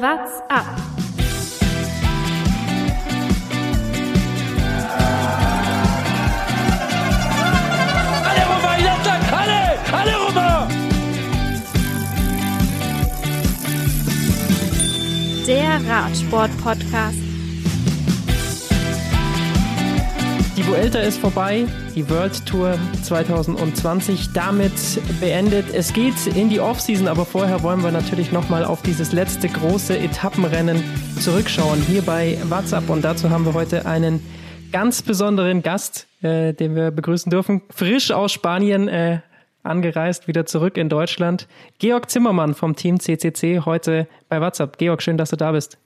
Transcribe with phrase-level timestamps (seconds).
[0.00, 0.64] What's up?
[8.28, 9.62] Alle rüber, jetzt alle!
[9.92, 10.68] Alle rüber!
[15.48, 17.27] Der Radsport-Podcast.
[20.58, 24.72] Die Vuelta ist vorbei, die World Tour 2020 damit
[25.20, 25.66] beendet.
[25.72, 29.96] Es geht in die Offseason, aber vorher wollen wir natürlich nochmal auf dieses letzte große
[29.96, 30.82] Etappenrennen
[31.20, 34.20] zurückschauen hier bei WhatsApp und dazu haben wir heute einen
[34.72, 37.62] ganz besonderen Gast, äh, den wir begrüßen dürfen.
[37.70, 39.20] Frisch aus Spanien äh,
[39.62, 41.46] angereist, wieder zurück in Deutschland.
[41.78, 44.76] Georg Zimmermann vom Team CCC heute bei WhatsApp.
[44.76, 45.78] Georg, schön, dass du da bist.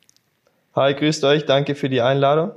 [0.75, 2.53] Hi, grüßt euch, danke für die Einladung.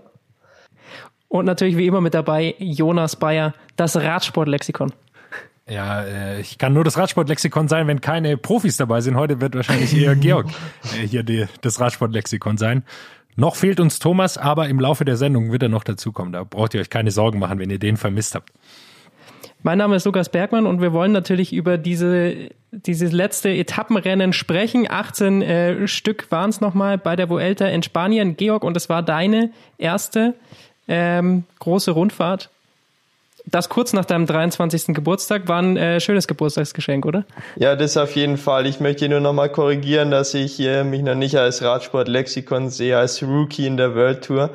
[1.35, 4.93] Und natürlich wie immer mit dabei Jonas Bayer, das Radsportlexikon.
[5.67, 9.15] Ja, äh, ich kann nur das Radsportlexikon sein, wenn keine Profis dabei sind.
[9.15, 10.47] Heute wird wahrscheinlich eher Georg
[10.95, 12.83] äh, hier die, das Radsportlexikon sein.
[13.35, 16.31] Noch fehlt uns Thomas, aber im Laufe der Sendung wird er noch dazukommen.
[16.31, 18.53] Da braucht ihr euch keine Sorgen machen, wenn ihr den vermisst habt.
[19.61, 24.85] Mein Name ist Lukas Bergmann und wir wollen natürlich über diese, dieses letzte Etappenrennen sprechen.
[24.87, 28.37] 18 äh, Stück waren es nochmal bei der Vuelta in Spanien.
[28.37, 30.35] Georg, und es war deine erste
[30.87, 32.49] ähm, große Rundfahrt.
[33.47, 34.95] Das kurz nach deinem 23.
[34.95, 37.25] Geburtstag war ein äh, schönes Geburtstagsgeschenk, oder?
[37.57, 38.65] Ja, das auf jeden Fall.
[38.65, 43.21] Ich möchte nur nochmal korrigieren, dass ich äh, mich noch nicht als Radsport-Lexikon sehe, als
[43.21, 44.49] Rookie in der World Tour.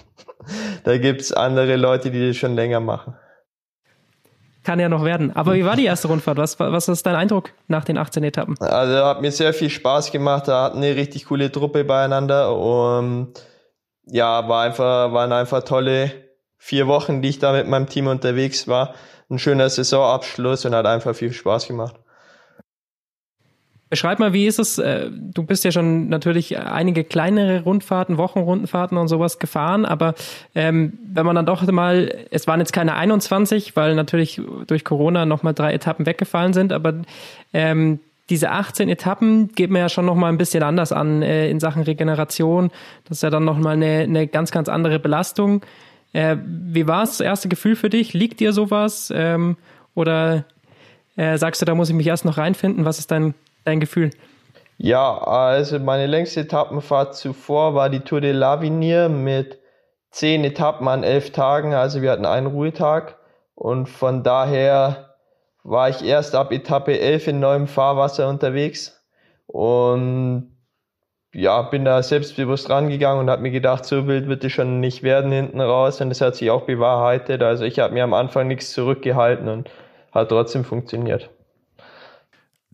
[0.84, 3.14] da gibt's andere Leute, die das schon länger machen.
[4.64, 5.34] Kann ja noch werden.
[5.34, 6.38] Aber wie war die erste Rundfahrt?
[6.38, 8.54] Was, was ist dein Eindruck nach den 18 Etappen?
[8.58, 10.48] Also hat mir sehr viel Spaß gemacht.
[10.48, 13.32] Da hatten eine richtig coole Truppe beieinander und
[14.10, 16.12] ja, war einfach, waren einfach tolle
[16.56, 18.94] vier Wochen, die ich da mit meinem Team unterwegs war.
[19.30, 21.96] Ein schöner Saisonabschluss und hat einfach viel Spaß gemacht.
[23.90, 24.78] Beschreib mal, wie ist es?
[24.78, 30.14] äh, Du bist ja schon natürlich einige kleinere Rundfahrten, Wochenrundenfahrten und sowas gefahren, aber
[30.54, 35.24] ähm, wenn man dann doch mal, es waren jetzt keine 21, weil natürlich durch Corona
[35.24, 36.94] nochmal drei Etappen weggefallen sind, aber
[37.54, 38.00] ähm,
[38.30, 41.82] diese 18 Etappen geht mir ja schon nochmal ein bisschen anders an äh, in Sachen
[41.82, 42.70] Regeneration.
[43.04, 45.62] Das ist ja dann nochmal eine, eine ganz, ganz andere Belastung.
[46.12, 48.12] Äh, wie war das erste Gefühl für dich?
[48.12, 49.12] Liegt dir sowas?
[49.14, 49.56] Ähm,
[49.94, 50.44] oder
[51.16, 52.84] äh, sagst du, da muss ich mich erst noch reinfinden?
[52.84, 53.34] Was ist dein,
[53.64, 54.10] dein Gefühl?
[54.76, 59.58] Ja, also meine längste Etappenfahrt zuvor war die Tour de l'Avenir mit
[60.10, 61.74] zehn Etappen an elf Tagen.
[61.74, 63.16] Also wir hatten einen Ruhetag
[63.54, 65.07] und von daher
[65.68, 69.04] war ich erst ab Etappe 11 in neuem Fahrwasser unterwegs
[69.46, 70.54] und
[71.34, 75.02] ja, bin da selbstbewusst rangegangen und habe mir gedacht, so wild wird es schon nicht
[75.02, 77.42] werden hinten raus und das hat sich auch bewahrheitet.
[77.42, 79.70] Also ich habe mir am Anfang nichts zurückgehalten und
[80.10, 81.28] hat trotzdem funktioniert.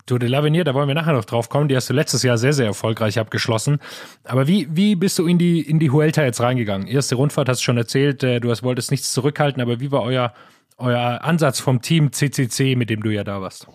[0.05, 1.67] Tour de l'Avenir, da wollen wir nachher noch drauf kommen.
[1.67, 3.79] Die hast du letztes Jahr sehr, sehr erfolgreich abgeschlossen.
[4.23, 6.87] Aber wie, wie bist du in die, in die Huelta jetzt reingegangen?
[6.87, 10.03] Erste Rundfahrt hast du schon erzählt, äh, du hast, wolltest nichts zurückhalten, aber wie war
[10.03, 10.33] euer,
[10.77, 13.67] euer Ansatz vom Team CCC, mit dem du ja da warst?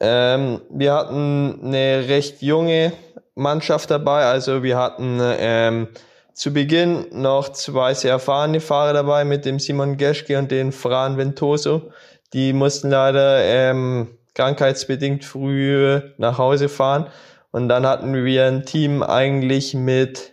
[0.00, 2.92] Ähm, wir hatten eine recht junge
[3.34, 4.24] Mannschaft dabei.
[4.24, 5.88] Also wir hatten ähm,
[6.32, 11.18] zu Beginn noch zwei sehr erfahrene Fahrer dabei mit dem Simon Geschke und den Fran
[11.18, 11.90] Ventoso.
[12.32, 17.08] Die mussten leider ähm, krankheitsbedingt früh nach Hause fahren.
[17.50, 20.32] Und dann hatten wir ein Team eigentlich mit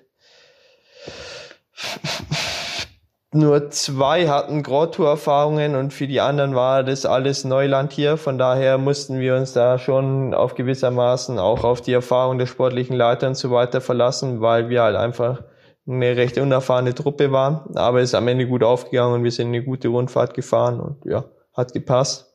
[3.38, 8.18] nur zwei hatten Grand Tour Erfahrungen und für die anderen war das alles Neuland hier.
[8.18, 12.96] Von daher mussten wir uns da schon auf gewissermaßen auch auf die Erfahrung der sportlichen
[12.96, 15.44] Leiter und so weiter verlassen, weil wir halt einfach
[15.88, 17.76] eine recht unerfahrene Truppe waren.
[17.76, 21.06] Aber es ist am Ende gut aufgegangen und wir sind eine gute Rundfahrt gefahren und
[21.06, 22.28] ja, hat gepasst.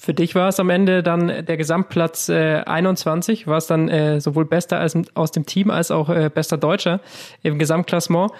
[0.00, 4.20] Für dich war es am Ende dann der Gesamtplatz äh, 21, war es dann äh,
[4.20, 7.00] sowohl bester als, aus dem Team als auch äh, bester Deutscher
[7.42, 8.32] im Gesamtklassement.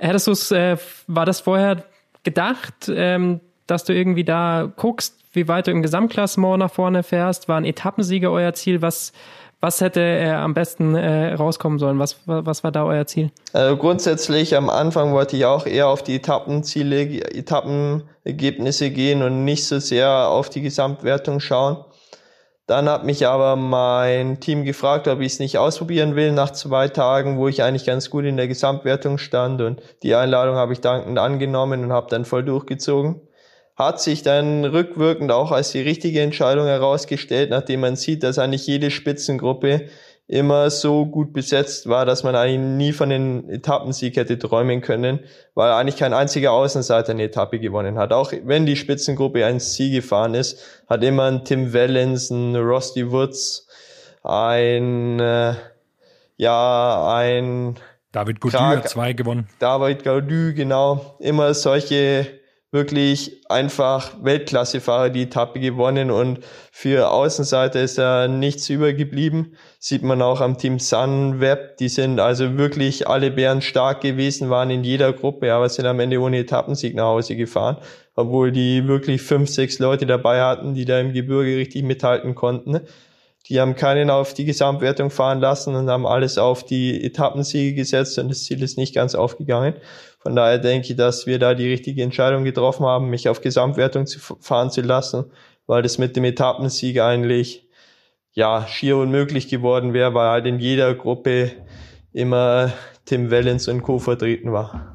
[0.00, 1.84] Hättest du es, äh, war das vorher
[2.22, 7.48] gedacht, ähm, dass du irgendwie da guckst, wie weit du im Gesamtklassement nach vorne fährst?
[7.48, 8.82] War ein Etappensieger euer Ziel?
[8.82, 9.12] Was,
[9.60, 11.98] was hätte äh, am besten äh, rauskommen sollen?
[11.98, 13.30] Was, was war da euer Ziel?
[13.52, 19.64] Also grundsätzlich am Anfang wollte ich auch eher auf die Etappenziele, Etappenergebnisse gehen und nicht
[19.66, 21.78] so sehr auf die Gesamtwertung schauen.
[22.66, 26.88] Dann hat mich aber mein Team gefragt, ob ich es nicht ausprobieren will nach zwei
[26.88, 29.60] Tagen, wo ich eigentlich ganz gut in der Gesamtwertung stand.
[29.60, 33.20] Und die Einladung habe ich dankend angenommen und habe dann voll durchgezogen.
[33.76, 38.66] Hat sich dann rückwirkend auch als die richtige Entscheidung herausgestellt, nachdem man sieht, dass eigentlich
[38.66, 39.88] jede Spitzengruppe
[40.26, 45.20] immer so gut besetzt war, dass man eigentlich nie von den Etappensieg hätte träumen können,
[45.54, 48.12] weil eigentlich kein einziger Außenseiter eine Etappe gewonnen hat.
[48.12, 53.10] Auch wenn die Spitzengruppe ein Sieg gefahren ist, hat immer ein Tim Wellens, ein Rusty
[53.10, 53.68] Woods,
[54.22, 55.54] ein äh,
[56.36, 57.78] ja ein
[58.12, 59.48] David Gaudu hat zwei gewonnen.
[59.58, 61.16] David Gaudu, genau.
[61.18, 62.26] Immer solche
[62.74, 66.40] wirklich einfach Weltklassefahrer die Etappe gewonnen und
[66.72, 69.56] für Außenseiter ist da nichts übergeblieben.
[69.78, 71.76] Sieht man auch am Team Sunweb.
[71.76, 76.00] Die sind also wirklich alle Bären stark gewesen, waren in jeder Gruppe, aber sind am
[76.00, 77.76] Ende ohne Etappensieg nach Hause gefahren,
[78.16, 82.80] obwohl die wirklich fünf, sechs Leute dabei hatten, die da im Gebirge richtig mithalten konnten.
[83.48, 88.18] Die haben keinen auf die Gesamtwertung fahren lassen und haben alles auf die Etappensiege gesetzt
[88.18, 89.74] und das Ziel ist nicht ganz aufgegangen.
[90.24, 94.06] Von daher denke ich, dass wir da die richtige Entscheidung getroffen haben, mich auf Gesamtwertung
[94.06, 95.26] zu fahren zu lassen,
[95.66, 97.68] weil das mit dem Etappensieg eigentlich
[98.32, 101.52] ja schier unmöglich geworden wäre, weil halt in jeder Gruppe
[102.14, 102.72] immer
[103.04, 103.98] Tim Wellens und Co.
[103.98, 104.93] vertreten war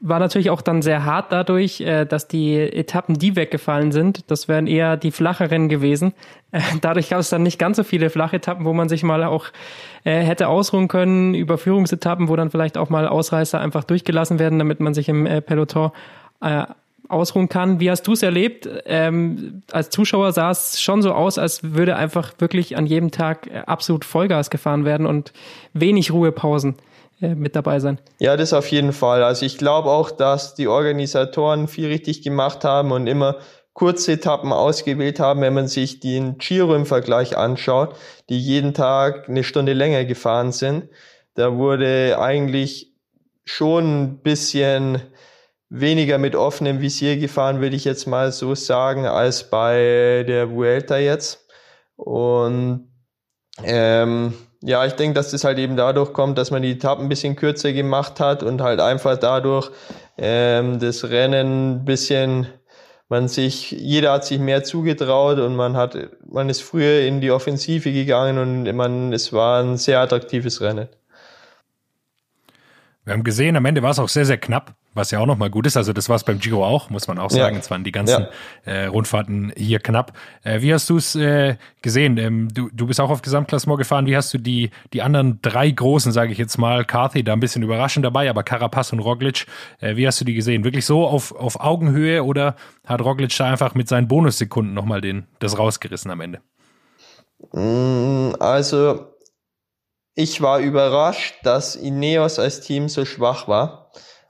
[0.00, 4.48] war natürlich auch dann sehr hart dadurch, äh, dass die Etappen, die weggefallen sind, das
[4.48, 6.12] wären eher die flacheren gewesen.
[6.52, 9.46] Äh, dadurch gab es dann nicht ganz so viele Flachetappen, wo man sich mal auch
[10.04, 14.80] äh, hätte ausruhen können, Überführungsetappen, wo dann vielleicht auch mal Ausreißer einfach durchgelassen werden, damit
[14.80, 15.90] man sich im Peloton
[17.08, 17.80] ausruhen kann.
[17.80, 18.68] Wie hast du es erlebt?
[18.84, 23.48] Ähm, als Zuschauer sah es schon so aus, als würde einfach wirklich an jedem Tag
[23.66, 25.32] absolut Vollgas gefahren werden und
[25.72, 26.74] wenig Ruhepausen.
[27.20, 27.98] Äh, mit dabei sein.
[28.18, 29.22] Ja, das auf jeden Fall.
[29.22, 33.36] Also ich glaube auch, dass die Organisatoren viel richtig gemacht haben und immer
[33.72, 37.94] kurze Etappen ausgewählt haben, wenn man sich den Giro im Vergleich anschaut,
[38.28, 40.88] die jeden Tag eine Stunde länger gefahren sind.
[41.34, 42.94] Da wurde eigentlich
[43.44, 45.02] schon ein bisschen
[45.68, 50.96] weniger mit offenem Visier gefahren, würde ich jetzt mal so sagen, als bei der Vuelta
[50.98, 51.46] jetzt.
[51.96, 52.90] Und
[53.62, 54.34] ähm,
[54.66, 57.36] ja, ich denke, dass das halt eben dadurch kommt, dass man die Etappen ein bisschen
[57.36, 59.70] kürzer gemacht hat und halt einfach dadurch
[60.18, 62.48] ähm, das Rennen ein bisschen,
[63.08, 65.96] man sich, jeder hat sich mehr zugetraut und man hat,
[66.28, 70.88] man ist früher in die Offensive gegangen und man, es war ein sehr attraktives Rennen.
[73.06, 75.50] Wir haben gesehen, am Ende war es auch sehr, sehr knapp was ja auch nochmal
[75.50, 75.76] gut ist.
[75.76, 77.56] Also das war es beim Giro auch, muss man auch sagen.
[77.56, 77.60] Ja.
[77.60, 78.26] Es waren die ganzen
[78.64, 78.72] ja.
[78.72, 80.12] äh, Rundfahrten hier knapp.
[80.42, 82.16] Äh, wie hast du es äh, gesehen?
[82.16, 84.06] Ähm, du, du bist auch auf Gesamtklassement gefahren.
[84.06, 87.40] Wie hast du die, die anderen drei großen, sage ich jetzt mal, Carthy da ein
[87.40, 89.46] bisschen überraschend dabei, aber Carapaz und Roglic,
[89.80, 90.64] äh, wie hast du die gesehen?
[90.64, 92.56] Wirklich so auf, auf Augenhöhe oder
[92.86, 96.40] hat Roglic da einfach mit seinen Bonussekunden nochmal den, das rausgerissen am Ende?
[97.52, 99.15] Mm, also
[100.16, 103.86] ich war überrascht, dass Ineos als Team so schwach war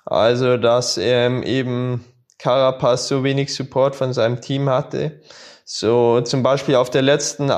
[0.06, 2.04] also, dass ähm, eben
[2.38, 5.20] Carapaz so wenig Support von seinem Team hatte.
[5.64, 7.52] So zum Beispiel auf der letzten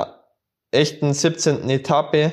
[0.70, 1.68] echten 17.
[1.68, 2.32] Etappe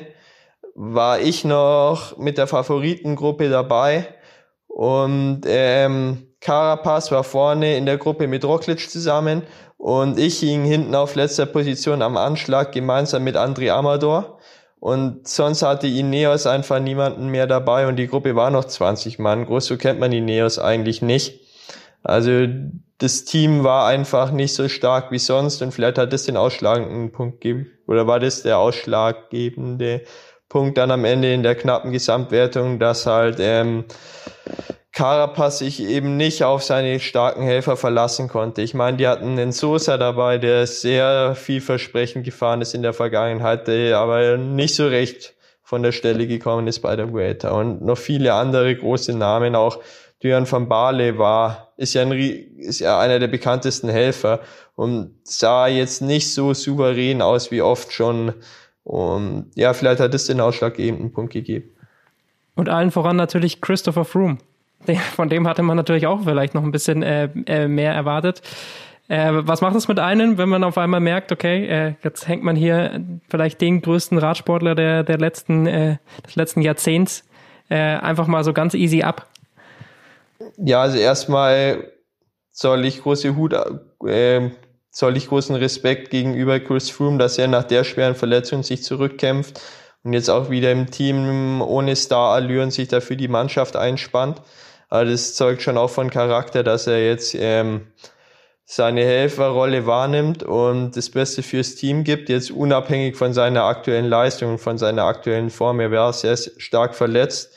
[0.74, 4.08] war ich noch mit der Favoritengruppe dabei
[4.68, 9.42] und ähm, Carapaz war vorne in der Gruppe mit Roglic zusammen
[9.76, 14.35] und ich hing hinten auf letzter Position am Anschlag gemeinsam mit André Amador.
[14.78, 19.46] Und sonst hatte Ineos einfach niemanden mehr dabei und die Gruppe war noch 20 Mann.
[19.46, 21.40] Groß so kennt man Ineos eigentlich nicht.
[22.02, 22.46] Also
[22.98, 27.10] das Team war einfach nicht so stark wie sonst und vielleicht hat das den ausschlagenden
[27.10, 27.70] Punkt gegeben.
[27.86, 30.02] Oder war das der ausschlaggebende
[30.48, 33.84] Punkt dann am Ende in der knappen Gesamtwertung, dass halt ähm,
[34.96, 38.62] Carapaz sich eben nicht auf seine starken Helfer verlassen konnte.
[38.62, 43.68] Ich meine, die hatten einen Sosa dabei, der sehr vielversprechend gefahren ist in der Vergangenheit,
[43.68, 47.50] der aber nicht so recht von der Stelle gekommen ist bei der Vuelta.
[47.50, 49.80] Und noch viele andere große Namen, auch
[50.22, 54.40] Duran van Baale war, ist ja, ein, ist ja einer der bekanntesten Helfer
[54.76, 58.32] und sah jetzt nicht so souverän aus wie oft schon.
[58.82, 61.68] Und ja, vielleicht hat es den ausschlaggebenden Punkt gegeben.
[62.54, 64.38] Und allen voran natürlich Christopher Froome
[65.14, 68.42] von dem hatte man natürlich auch vielleicht noch ein bisschen äh, äh, mehr erwartet.
[69.08, 72.42] Äh, was macht es mit einem, wenn man auf einmal merkt, okay, äh, jetzt hängt
[72.42, 77.24] man hier vielleicht den größten Radsportler der, der letzten, äh, des letzten Jahrzehnts
[77.68, 79.28] äh, einfach mal so ganz easy ab?
[80.58, 81.92] Ja, also erstmal
[82.50, 83.54] soll ich große Hut,
[84.04, 84.50] äh,
[84.90, 89.60] soll ich großen Respekt gegenüber Chris Froome, dass er nach der schweren Verletzung sich zurückkämpft
[90.02, 94.40] und jetzt auch wieder im Team ohne Star-Allüren sich dafür die Mannschaft einspannt.
[94.88, 97.88] Aber das zeugt schon auch von Charakter, dass er jetzt ähm,
[98.64, 104.52] seine Helferrolle wahrnimmt und das Beste fürs Team gibt, jetzt unabhängig von seiner aktuellen Leistung
[104.52, 105.80] und von seiner aktuellen Form.
[105.80, 107.52] Er war sehr stark verletzt.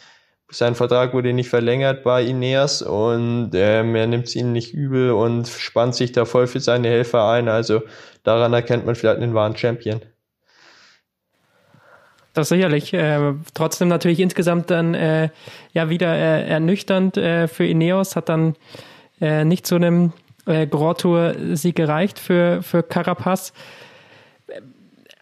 [0.52, 5.12] Sein Vertrag wurde nicht verlängert bei Ineas und ähm, er nimmt es ihnen nicht übel
[5.12, 7.48] und spannt sich da voll für seine Helfer ein.
[7.48, 7.82] Also
[8.24, 10.02] daran erkennt man vielleicht einen wahren Champion.
[12.40, 12.94] Das sicherlich.
[12.94, 15.28] Äh, trotzdem natürlich insgesamt dann äh,
[15.74, 18.56] ja wieder äh, ernüchternd äh, für Ineos, hat dann
[19.20, 20.14] äh, nicht zu einem
[20.46, 23.52] äh, Grand Tour-Sieg gereicht für, für Carapaz.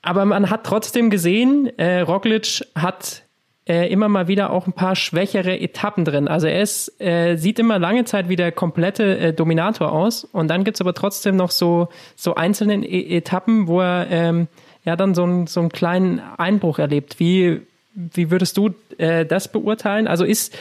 [0.04, 3.24] Aber man hat trotzdem gesehen, äh, Roglic hat
[3.70, 6.30] immer mal wieder auch ein paar schwächere Etappen drin.
[6.30, 10.48] Also er ist, äh, sieht immer lange Zeit wie der komplette äh, Dominator aus und
[10.48, 14.48] dann gibt's aber trotzdem noch so, so einzelne e Etappen, wo er ähm,
[14.88, 17.20] ja dann so, ein, so einen kleinen Einbruch erlebt.
[17.20, 17.62] Wie,
[17.94, 20.08] wie würdest du äh, das beurteilen?
[20.08, 20.56] Also ist,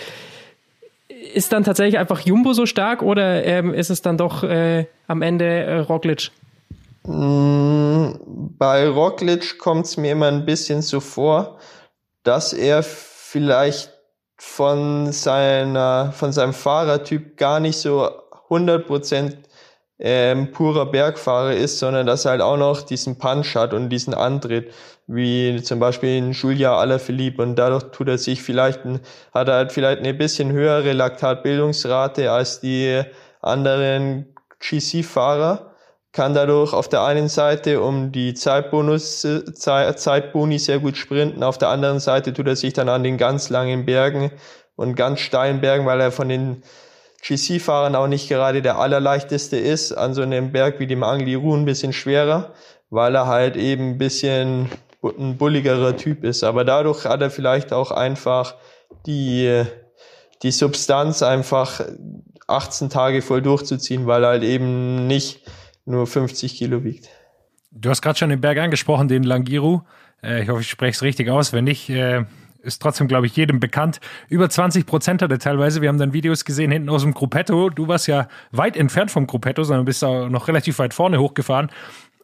[1.33, 5.23] ist dann tatsächlich einfach Jumbo so stark oder ähm, ist es dann doch äh, am
[5.23, 6.33] Ende äh, Roglic?
[7.05, 8.15] Mm,
[8.59, 11.59] bei Roglic kommt es mir immer ein bisschen so vor,
[12.25, 13.93] dass er vielleicht
[14.37, 18.11] von seiner, von seinem Fahrertyp gar nicht so
[18.51, 19.37] 100%
[19.99, 24.15] ähm, purer Bergfahrer ist, sondern dass er halt auch noch diesen Punch hat und diesen
[24.15, 24.73] Antritt,
[25.07, 27.43] wie zum Beispiel in Julia Alaphilippe.
[27.43, 29.01] Und dadurch tut er sich vielleicht, ein,
[29.33, 33.03] hat er halt vielleicht eine bisschen höhere Laktatbildungsrate als die
[33.41, 35.73] anderen GC-Fahrer
[36.17, 39.21] kann dadurch auf der einen Seite um die Zeitbonus,
[39.55, 43.51] Zeitboni sehr gut sprinten, auf der anderen Seite tut er sich dann an den ganz
[43.51, 44.31] langen Bergen
[44.77, 46.63] und ganz steilen Bergen, weil er von den
[47.27, 51.65] GC-Fahrern auch nicht gerade der allerleichteste ist, an so einem Berg wie dem Angliru ein
[51.65, 52.53] bisschen schwerer,
[52.91, 54.71] weil er halt eben ein bisschen
[55.03, 56.45] ein bulligerer Typ ist.
[56.45, 58.55] Aber dadurch hat er vielleicht auch einfach
[59.07, 59.65] die,
[60.43, 61.81] die Substanz einfach
[62.47, 65.41] 18 Tage voll durchzuziehen, weil er halt eben nicht
[65.85, 67.09] nur 50 Kilo wiegt.
[67.73, 69.81] Du hast gerade schon den Berg angesprochen, den Langiru.
[70.23, 71.53] Äh, ich hoffe, ich spreche es richtig aus.
[71.53, 72.25] Wenn nicht, äh,
[72.67, 74.01] ist trotzdem, glaube ich, jedem bekannt.
[74.29, 75.81] Über 20 Prozent hat er teilweise.
[75.81, 77.71] Wir haben dann Videos gesehen hinten aus dem Gruppetto.
[77.71, 81.71] Du warst ja weit entfernt vom Gruppetto, sondern bist auch noch relativ weit vorne hochgefahren.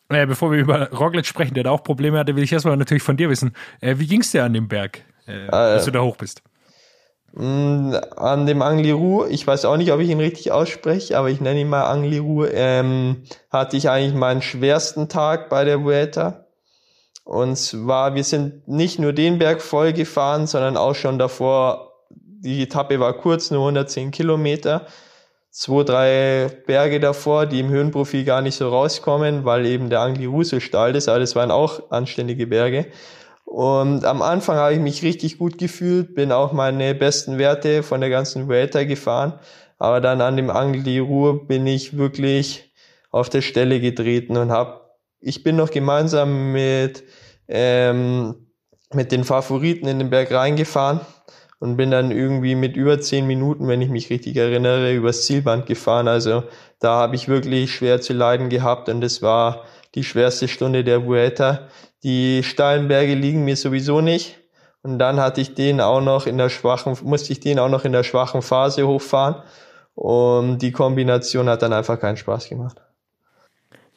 [0.09, 3.03] Äh, bevor wir über Roglic sprechen, der da auch Probleme hatte, will ich erstmal natürlich
[3.03, 3.55] von dir wissen.
[3.81, 6.43] Äh, wie ging es dir an dem Berg, äh, als du da hoch bist?
[7.35, 11.41] Mm, an dem Angliru, ich weiß auch nicht, ob ich ihn richtig ausspreche, aber ich
[11.41, 16.42] nenne ihn mal Angliru, ähm, hatte ich eigentlich meinen schwersten Tag bei der Vuelta.
[17.25, 22.63] Und zwar, wir sind nicht nur den Berg voll gefahren, sondern auch schon davor, die
[22.63, 24.87] Etappe war kurz, nur 110 Kilometer.
[25.51, 30.43] Zwei, drei Berge davor, die im Höhenprofil gar nicht so rauskommen, weil eben der Angliru
[30.43, 32.87] so steil ist, aber das waren auch anständige Berge.
[33.45, 38.01] Und am Anfang habe ich mich richtig gut gefühlt, bin auch meine besten Werte von
[38.01, 39.39] der ganzen Vuelta gefahren.
[39.79, 41.03] Aber dann an dem Angel die
[41.47, 42.73] bin ich wirklich
[43.11, 44.81] auf der Stelle getreten und habe,
[45.21, 47.05] ich bin noch gemeinsam mit,
[47.53, 48.49] ähm,
[48.93, 51.01] mit den Favoriten in den Berg reingefahren
[51.61, 55.67] und bin dann irgendwie mit über zehn Minuten, wenn ich mich richtig erinnere, übers Zielband
[55.67, 56.09] gefahren.
[56.09, 56.45] Also
[56.81, 61.07] da habe ich wirklich schwer zu leiden gehabt und es war die schwerste Stunde der
[61.07, 61.69] Vuelta.
[62.03, 64.39] Die steilen Berge liegen mir sowieso nicht.
[64.83, 67.85] Und dann hatte ich den auch noch in der schwachen, musste ich den auch noch
[67.85, 69.37] in der schwachen Phase hochfahren.
[69.95, 72.81] Und die Kombination hat dann einfach keinen Spaß gemacht.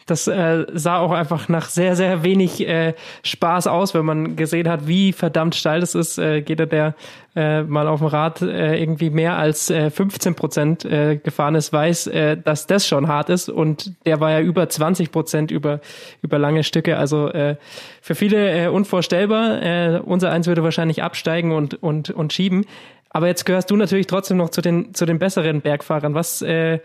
[0.06, 2.94] Das äh, sah auch einfach nach sehr, sehr wenig äh,
[3.24, 6.20] Spaß aus, wenn man gesehen hat, wie verdammt steil das ist.
[6.20, 6.94] Äh, jeder, der
[7.36, 11.74] äh, mal auf dem Rad äh, irgendwie mehr als äh, 15 Prozent äh, gefahren ist,
[11.74, 13.50] weiß, äh, dass das schon hart ist.
[13.50, 15.80] Und der war ja über 20 Prozent über,
[16.22, 16.98] über lange Stücke.
[16.98, 17.56] Also äh,
[18.00, 19.62] für viele äh, unvorstellbar.
[19.64, 22.68] Äh, unser Eins würde wahrscheinlich absteigen und, und, und schieben.
[23.10, 26.14] Aber jetzt gehörst du natürlich trotzdem noch zu den, zu den besseren Bergfahrern.
[26.14, 26.80] Was äh,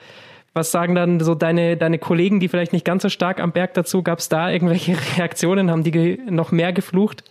[0.52, 3.75] was sagen dann so deine, deine Kollegen, die vielleicht nicht ganz so stark am Berg
[3.75, 4.02] dazu?
[4.02, 5.71] Gab es da irgendwelche Reaktionen?
[5.71, 7.25] Haben die noch mehr geflucht?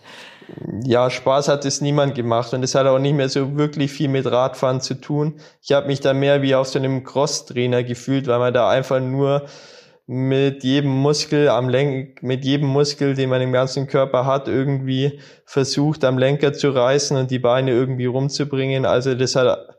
[0.84, 4.10] Ja, Spaß hat es niemand gemacht und es hat auch nicht mehr so wirklich viel
[4.10, 5.36] mit Radfahren zu tun.
[5.62, 9.00] Ich habe mich da mehr wie auf so einem Cross-Trainer gefühlt, weil man da einfach
[9.00, 9.46] nur
[10.08, 15.20] mit jedem Muskel am Lenk, mit jedem Muskel, den man im ganzen Körper hat, irgendwie
[15.46, 18.88] versucht, am Lenker zu reißen und die Beine irgendwie rumzubringen.
[18.88, 19.79] Also das hat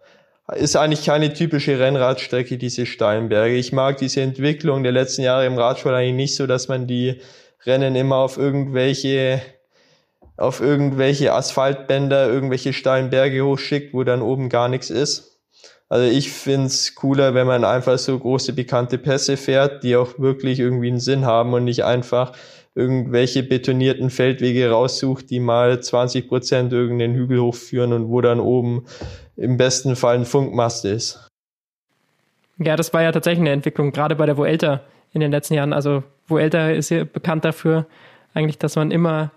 [0.56, 3.54] ist eigentlich keine typische Rennradstrecke, diese steilen Berge.
[3.54, 7.20] Ich mag diese Entwicklung der letzten Jahre im Radsport eigentlich nicht so, dass man die
[7.64, 9.42] Rennen immer auf irgendwelche
[10.40, 15.38] auf irgendwelche Asphaltbänder, irgendwelche steilen Berge hochschickt, wo dann oben gar nichts ist.
[15.90, 20.58] Also ich find's cooler, wenn man einfach so große bekannte Pässe fährt, die auch wirklich
[20.58, 22.32] irgendwie einen Sinn haben und nicht einfach
[22.80, 28.86] irgendwelche betonierten Feldwege raussucht, die mal 20 Prozent irgendeinen Hügel hochführen und wo dann oben
[29.36, 31.28] im besten Fall ein Funkmast ist.
[32.58, 34.82] Ja, das war ja tatsächlich eine Entwicklung, gerade bei der Vuelta
[35.12, 35.72] in den letzten Jahren.
[35.72, 37.86] Also Vuelta ist ja bekannt dafür,
[38.34, 39.30] eigentlich, dass man immer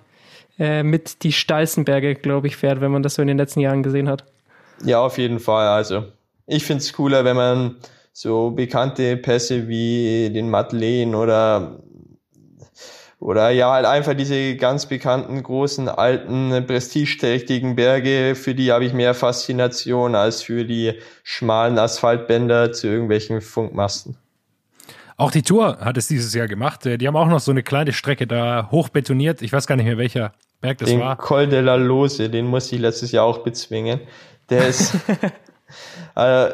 [0.60, 3.60] äh, mit die steilsten Berge, glaube ich, fährt, wenn man das so in den letzten
[3.60, 4.26] Jahren gesehen hat.
[4.84, 5.68] Ja, auf jeden Fall.
[5.68, 6.06] Also
[6.48, 7.76] ich finde es cooler, wenn man
[8.12, 11.80] so bekannte Pässe wie den Madeleine oder
[13.24, 18.92] oder ja, halt einfach diese ganz bekannten, großen, alten, prestigeträchtigen Berge, für die habe ich
[18.92, 24.18] mehr Faszination als für die schmalen Asphaltbänder zu irgendwelchen Funkmasten.
[25.16, 26.86] Auch die Tour hat es dieses Jahr gemacht.
[26.86, 29.42] Äh, die haben auch noch so eine kleine Strecke da hoch betoniert.
[29.42, 31.16] Ich weiß gar nicht mehr, welcher Berg das den war.
[31.16, 34.02] Col de la Lose, den musste ich letztes Jahr auch bezwingen.
[34.50, 34.96] Der ist,
[36.16, 36.50] äh,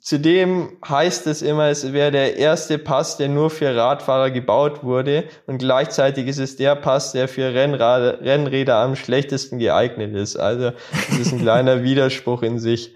[0.00, 5.24] zudem heißt es immer, es wäre der erste Pass, der nur für Radfahrer gebaut wurde
[5.46, 10.36] und gleichzeitig ist es der Pass, der für Rennrad, Rennräder am schlechtesten geeignet ist.
[10.36, 10.72] Also
[11.08, 12.94] das ist ein kleiner Widerspruch in sich.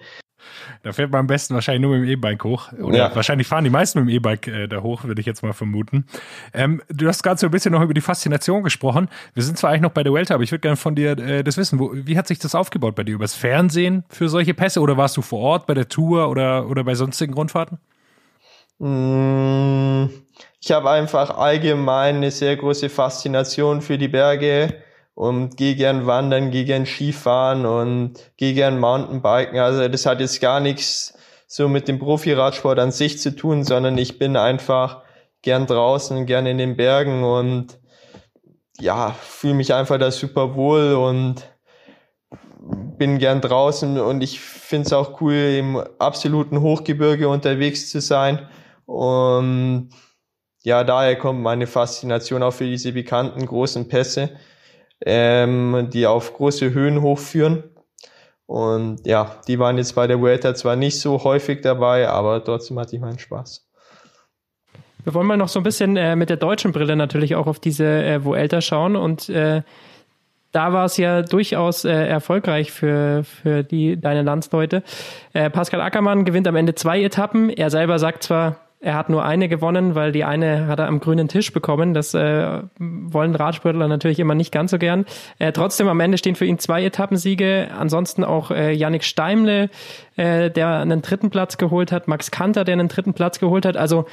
[0.82, 2.72] Da fährt man am besten wahrscheinlich nur mit dem E-Bike hoch.
[2.72, 3.14] Oder ja.
[3.14, 6.06] wahrscheinlich fahren die meisten mit dem E-Bike äh, da hoch, würde ich jetzt mal vermuten.
[6.54, 9.08] Ähm, du hast gerade so ein bisschen noch über die Faszination gesprochen.
[9.34, 11.42] Wir sind zwar eigentlich noch bei der Welt, aber ich würde gerne von dir äh,
[11.42, 11.78] das wissen.
[11.78, 13.14] Wo, wie hat sich das aufgebaut bei dir?
[13.14, 16.84] Übers Fernsehen für solche Pässe oder warst du vor Ort bei der Tour oder, oder
[16.84, 17.78] bei sonstigen Rundfahrten?
[18.78, 20.10] Mm,
[20.60, 24.74] ich habe einfach allgemein eine sehr große Faszination für die Berge
[25.18, 29.58] und gehe gern wandern, gehe gern Skifahren und gehe gern Mountainbiken.
[29.58, 33.98] Also das hat jetzt gar nichts so mit dem Profiradsport an sich zu tun, sondern
[33.98, 35.02] ich bin einfach
[35.42, 37.80] gern draußen, gern in den Bergen und
[38.78, 41.50] ja, fühle mich einfach da super wohl und
[42.96, 48.48] bin gern draußen und ich finde es auch cool, im absoluten Hochgebirge unterwegs zu sein.
[48.86, 49.88] Und
[50.62, 54.30] ja, daher kommt meine Faszination auch für diese bekannten großen Pässe
[55.04, 57.64] ähm, die auf große Höhen hochführen.
[58.46, 62.78] Und ja, die waren jetzt bei der Vuelta zwar nicht so häufig dabei, aber trotzdem
[62.78, 63.68] hatte ich meinen Spaß.
[65.04, 67.60] Wir wollen mal noch so ein bisschen äh, mit der deutschen Brille natürlich auch auf
[67.60, 69.62] diese äh, Vuelta schauen und äh,
[70.52, 74.82] da war es ja durchaus äh, erfolgreich für, für die, deine Landsleute.
[75.34, 77.50] Äh, Pascal Ackermann gewinnt am Ende zwei Etappen.
[77.50, 81.00] Er selber sagt zwar, er hat nur eine gewonnen, weil die eine hat er am
[81.00, 81.94] grünen Tisch bekommen.
[81.94, 85.04] Das äh, wollen Radsportler natürlich immer nicht ganz so gern.
[85.40, 87.68] Äh, trotzdem am Ende stehen für ihn zwei Etappensiege.
[87.76, 89.68] Ansonsten auch äh, Yannick Steimle,
[90.16, 92.06] äh, der einen dritten Platz geholt hat.
[92.06, 93.76] Max Kanter, der einen dritten Platz geholt hat.
[93.76, 94.06] Also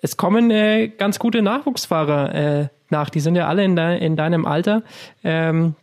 [0.00, 3.10] es kommen äh, ganz gute Nachwuchsfahrer äh, nach.
[3.10, 4.82] Die sind ja alle in, de in deinem Alter.
[5.24, 5.74] Ähm,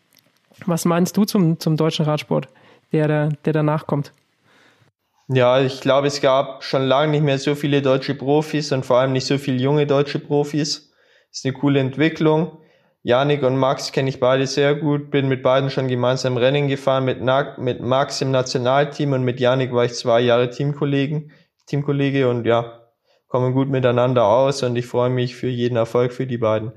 [0.65, 2.47] was meinst du zum, zum deutschen Radsport,
[2.91, 4.11] der, da, der danach kommt?
[5.29, 8.97] Ja, ich glaube, es gab schon lange nicht mehr so viele deutsche Profis und vor
[8.97, 10.91] allem nicht so viele junge deutsche Profis.
[11.31, 12.57] Ist eine coole Entwicklung.
[13.03, 17.05] Janik und Max kenne ich beide sehr gut, bin mit beiden schon gemeinsam Rennen gefahren,
[17.05, 21.31] mit, Na mit Max im Nationalteam und mit Janik war ich zwei Jahre Teamkollegen,
[21.67, 22.81] Teamkollege und ja,
[23.27, 26.71] kommen gut miteinander aus und ich freue mich für jeden Erfolg für die beiden.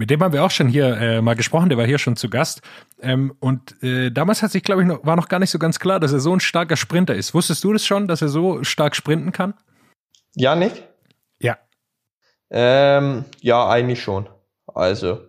[0.00, 2.30] Mit dem haben wir auch schon hier äh, mal gesprochen, der war hier schon zu
[2.30, 2.62] Gast.
[3.02, 5.78] Ähm, und äh, damals hat sich, glaube ich, noch, war noch gar nicht so ganz
[5.78, 7.34] klar, dass er so ein starker Sprinter ist.
[7.34, 9.52] Wusstest du das schon, dass er so stark sprinten kann?
[10.34, 10.84] Janik?
[11.38, 11.58] Ja.
[12.48, 14.26] Ähm, ja, eigentlich schon.
[14.66, 15.20] Also,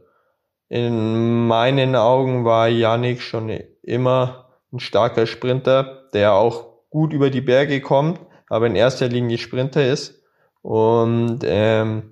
[0.70, 3.50] in meinen Augen war Janik schon
[3.84, 9.38] immer ein starker Sprinter, der auch gut über die Berge kommt, aber in erster Linie
[9.38, 10.24] Sprinter ist.
[10.62, 12.11] Und ähm,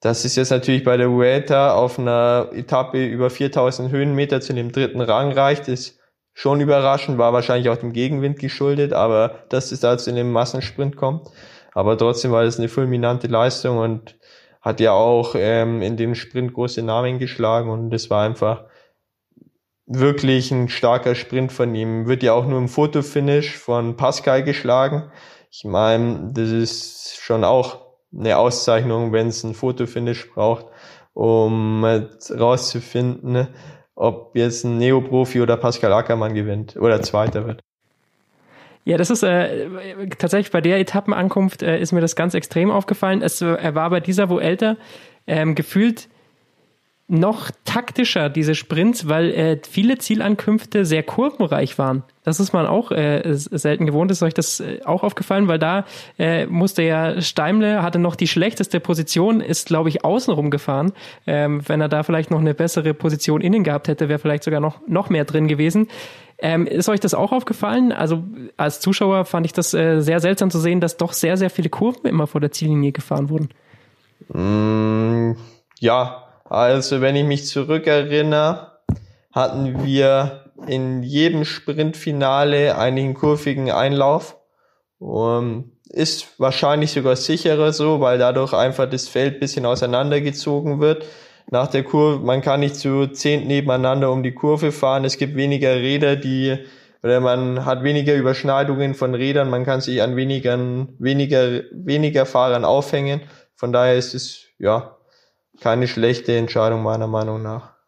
[0.00, 4.70] das ist jetzt natürlich bei der Vuelta auf einer Etappe über 4000 Höhenmeter zu dem
[4.70, 5.98] dritten Rang reicht, ist
[6.34, 10.96] schon überraschend, war wahrscheinlich auch dem Gegenwind geschuldet, aber dass es da zu einem Massensprint
[10.96, 11.28] kommt.
[11.72, 14.16] Aber trotzdem war das eine fulminante Leistung und
[14.60, 18.64] hat ja auch ähm, in dem Sprint große Namen geschlagen und das war einfach
[19.86, 22.06] wirklich ein starker Sprint von ihm.
[22.06, 25.10] Wird ja auch nur im Fotofinish von Pascal geschlagen.
[25.50, 30.66] Ich meine, das ist schon auch eine Auszeichnung, wenn es ein Fotofinish braucht,
[31.14, 33.48] um rauszufinden,
[33.94, 37.60] ob jetzt ein Neoprofi oder Pascal Ackermann gewinnt oder Zweiter wird.
[38.84, 39.68] Ja, das ist äh,
[40.18, 43.20] tatsächlich bei der Etappenankunft äh, ist mir das ganz extrem aufgefallen.
[43.20, 44.76] Es er war bei dieser wo älter
[45.26, 46.08] ähm, gefühlt
[47.08, 52.02] noch taktischer, diese Sprints, weil äh, viele Zielankünfte sehr kurvenreich waren.
[52.22, 54.10] Das ist man auch äh, selten gewohnt.
[54.10, 55.48] Ist euch das äh, auch aufgefallen?
[55.48, 55.86] Weil da
[56.18, 60.92] äh, musste ja Steimle, hatte noch die schlechteste Position, ist, glaube ich, außenrum gefahren.
[61.26, 64.60] Ähm, wenn er da vielleicht noch eine bessere Position innen gehabt hätte, wäre vielleicht sogar
[64.60, 65.88] noch, noch mehr drin gewesen.
[66.36, 67.90] Ähm, ist euch das auch aufgefallen?
[67.90, 68.22] Also
[68.58, 71.70] als Zuschauer fand ich das äh, sehr seltsam zu sehen, dass doch sehr, sehr viele
[71.70, 73.48] Kurven immer vor der Ziellinie gefahren wurden.
[74.28, 75.38] Mm,
[75.80, 78.78] ja, also wenn ich mich zurückerinnere,
[79.32, 84.36] hatten wir in jedem Sprintfinale einen kurvigen Einlauf.
[84.98, 91.04] Um, ist wahrscheinlich sogar sicherer so, weil dadurch einfach das Feld bisschen auseinandergezogen wird.
[91.50, 95.04] Nach der Kurve, man kann nicht zu zehn nebeneinander um die Kurve fahren.
[95.04, 96.58] Es gibt weniger Räder, die,
[97.02, 99.48] oder man hat weniger Überschneidungen von Rädern.
[99.48, 100.58] Man kann sich an weniger,
[100.98, 103.22] weniger, weniger Fahrern aufhängen.
[103.54, 104.97] Von daher ist es, ja,
[105.60, 107.78] keine schlechte Entscheidung meiner Meinung nach.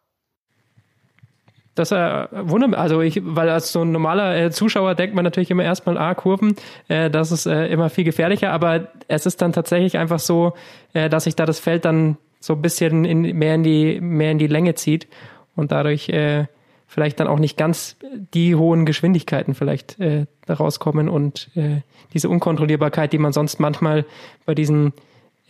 [1.73, 5.51] Das äh, wundert also ich, weil als so ein normaler äh, Zuschauer denkt man natürlich
[5.51, 6.55] immer erstmal, ah, Kurven,
[6.89, 10.53] äh, das ist äh, immer viel gefährlicher, aber es ist dann tatsächlich einfach so,
[10.93, 14.31] äh, dass sich da das Feld dann so ein bisschen in, mehr in die mehr
[14.31, 15.07] in die Länge zieht
[15.55, 16.47] und dadurch äh,
[16.87, 17.95] vielleicht dann auch nicht ganz
[18.33, 21.81] die hohen Geschwindigkeiten vielleicht äh, rauskommen und äh,
[22.13, 24.05] diese Unkontrollierbarkeit, die man sonst manchmal
[24.45, 24.91] bei diesen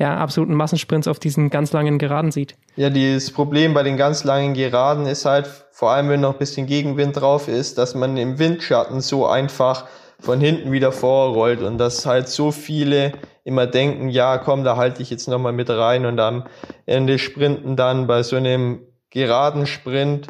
[0.01, 2.55] ja, absoluten Massensprints auf diesen ganz langen Geraden sieht.
[2.75, 6.39] Ja, das Problem bei den ganz langen Geraden ist halt, vor allem wenn noch ein
[6.39, 9.85] bisschen Gegenwind drauf ist, dass man im Windschatten so einfach
[10.19, 13.11] von hinten wieder vorrollt und dass halt so viele
[13.43, 16.45] immer denken, ja, komm, da halte ich jetzt nochmal mit rein und am
[16.87, 18.79] Ende sprinten dann bei so einem
[19.11, 20.27] geraden Sprint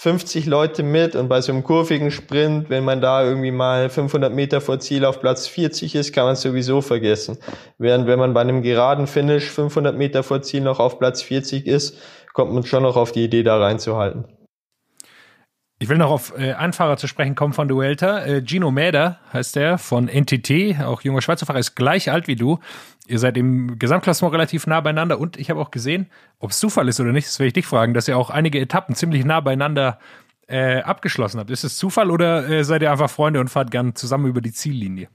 [0.00, 4.32] 50 Leute mit und bei so einem kurvigen Sprint, wenn man da irgendwie mal 500
[4.32, 7.36] Meter vor Ziel auf Platz 40 ist, kann man es sowieso vergessen.
[7.76, 11.66] Während wenn man bei einem geraden Finish 500 Meter vor Ziel noch auf Platz 40
[11.66, 11.98] ist,
[12.32, 14.24] kommt man schon noch auf die Idee, da reinzuhalten.
[15.82, 18.24] Ich will noch auf äh, Anfahrer zu sprechen kommen von Duelta.
[18.24, 22.36] Äh, Gino Mäder heißt der von NTT, auch junger Schweizer Fahrer, ist gleich alt wie
[22.36, 22.58] du.
[23.10, 26.88] Ihr seid im Gesamtklassement relativ nah beieinander und ich habe auch gesehen, ob es Zufall
[26.88, 29.40] ist oder nicht, das werde ich dich fragen, dass ihr auch einige Etappen ziemlich nah
[29.40, 29.98] beieinander
[30.46, 31.50] äh, abgeschlossen habt.
[31.50, 34.52] Ist es Zufall oder äh, seid ihr einfach Freunde und fahrt gern zusammen über die
[34.52, 35.08] Ziellinie?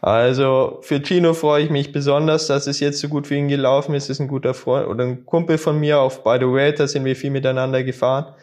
[0.00, 3.94] Also für Gino freue ich mich besonders, dass es jetzt so gut für ihn gelaufen
[3.94, 4.10] ist.
[4.10, 6.00] ist ein guter Freund oder ein Kumpel von mir.
[6.00, 8.34] Auf By the Way, da sind wir viel miteinander gefahren.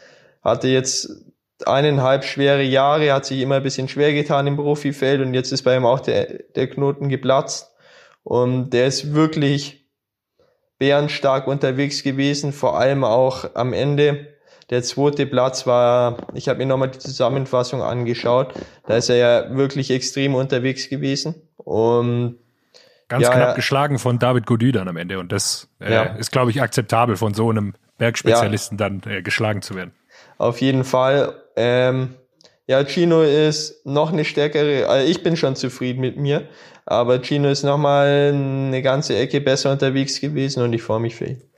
[0.41, 1.09] Hatte jetzt
[1.65, 5.63] eineinhalb schwere Jahre, hat sich immer ein bisschen schwer getan im Profifeld und jetzt ist
[5.63, 7.75] bei ihm auch der, der Knoten geplatzt.
[8.23, 9.87] Und der ist wirklich
[10.77, 14.27] bärenstark unterwegs gewesen, vor allem auch am Ende.
[14.69, 18.53] Der zweite Platz war, ich habe mir nochmal die Zusammenfassung angeschaut,
[18.85, 21.35] da ist er ja wirklich extrem unterwegs gewesen.
[21.57, 22.37] Und
[23.09, 23.53] Ganz ja, knapp ja.
[23.55, 25.17] geschlagen von David Gody dann am Ende.
[25.19, 26.03] Und das äh, ja.
[26.03, 29.91] ist, glaube ich, akzeptabel von so einem Bergspezialisten dann äh, geschlagen zu werden.
[30.37, 31.33] Auf jeden Fall.
[31.55, 32.13] Ähm,
[32.67, 36.47] ja, Chino ist noch eine stärkere, also ich bin schon zufrieden mit mir,
[36.89, 41.25] aber Chino ist nochmal eine ganze Ecke besser unterwegs gewesen und ich freue mich für
[41.25, 41.48] ihn.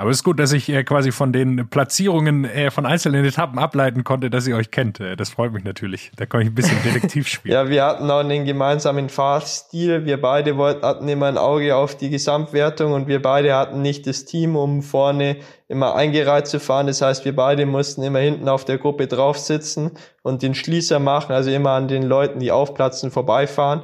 [0.00, 3.58] Aber es ist gut, dass ich äh, quasi von den Platzierungen äh, von einzelnen Etappen
[3.58, 4.98] ableiten konnte, dass ihr euch kennt.
[4.98, 6.10] Äh, das freut mich natürlich.
[6.16, 7.52] Da kann ich ein bisschen Detektiv spielen.
[7.52, 10.06] ja, wir hatten auch einen gemeinsamen Fahrstil.
[10.06, 14.06] Wir beide wollten, hatten immer ein Auge auf die Gesamtwertung und wir beide hatten nicht
[14.06, 15.36] das Team, um vorne
[15.68, 16.86] immer eingereiht zu fahren.
[16.86, 19.90] Das heißt, wir beide mussten immer hinten auf der Gruppe drauf sitzen
[20.22, 23.82] und den Schließer machen, also immer an den Leuten, die aufplatzen, vorbeifahren.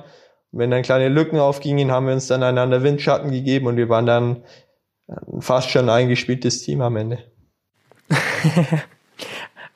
[0.51, 4.07] wenn dann kleine Lücken aufgingen, haben wir uns dann einander Windschatten gegeben und wir waren
[4.07, 4.43] dann
[5.41, 7.19] fast schon ein eingespieltes Team am Ende.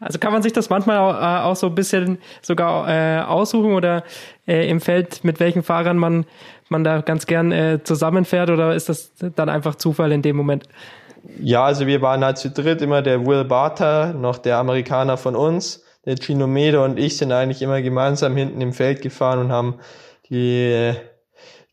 [0.00, 3.72] also kann man sich das manchmal auch, äh, auch so ein bisschen sogar äh, aussuchen
[3.72, 4.04] oder
[4.46, 6.26] äh, im Feld, mit welchen Fahrern man,
[6.68, 10.64] man da ganz gern äh, zusammenfährt oder ist das dann einfach Zufall in dem Moment?
[11.38, 15.36] Ja, also wir waren halt zu dritt immer der Will Barter, noch der Amerikaner von
[15.36, 19.52] uns, der Gino Mede und ich sind eigentlich immer gemeinsam hinten im Feld gefahren und
[19.52, 19.80] haben
[20.30, 20.94] die äh,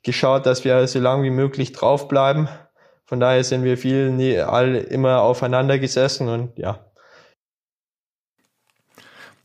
[0.03, 2.49] geschaut, dass wir so lange wie möglich draufbleiben.
[3.07, 6.79] Von daher sind wir viel nie, all immer aufeinander gesessen und ja.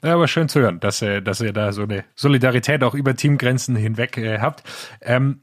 [0.05, 3.15] Ja, aber schön zu hören, dass, äh, dass ihr da so eine Solidarität auch über
[3.15, 4.65] Teamgrenzen hinweg äh, habt.
[5.01, 5.43] Ähm,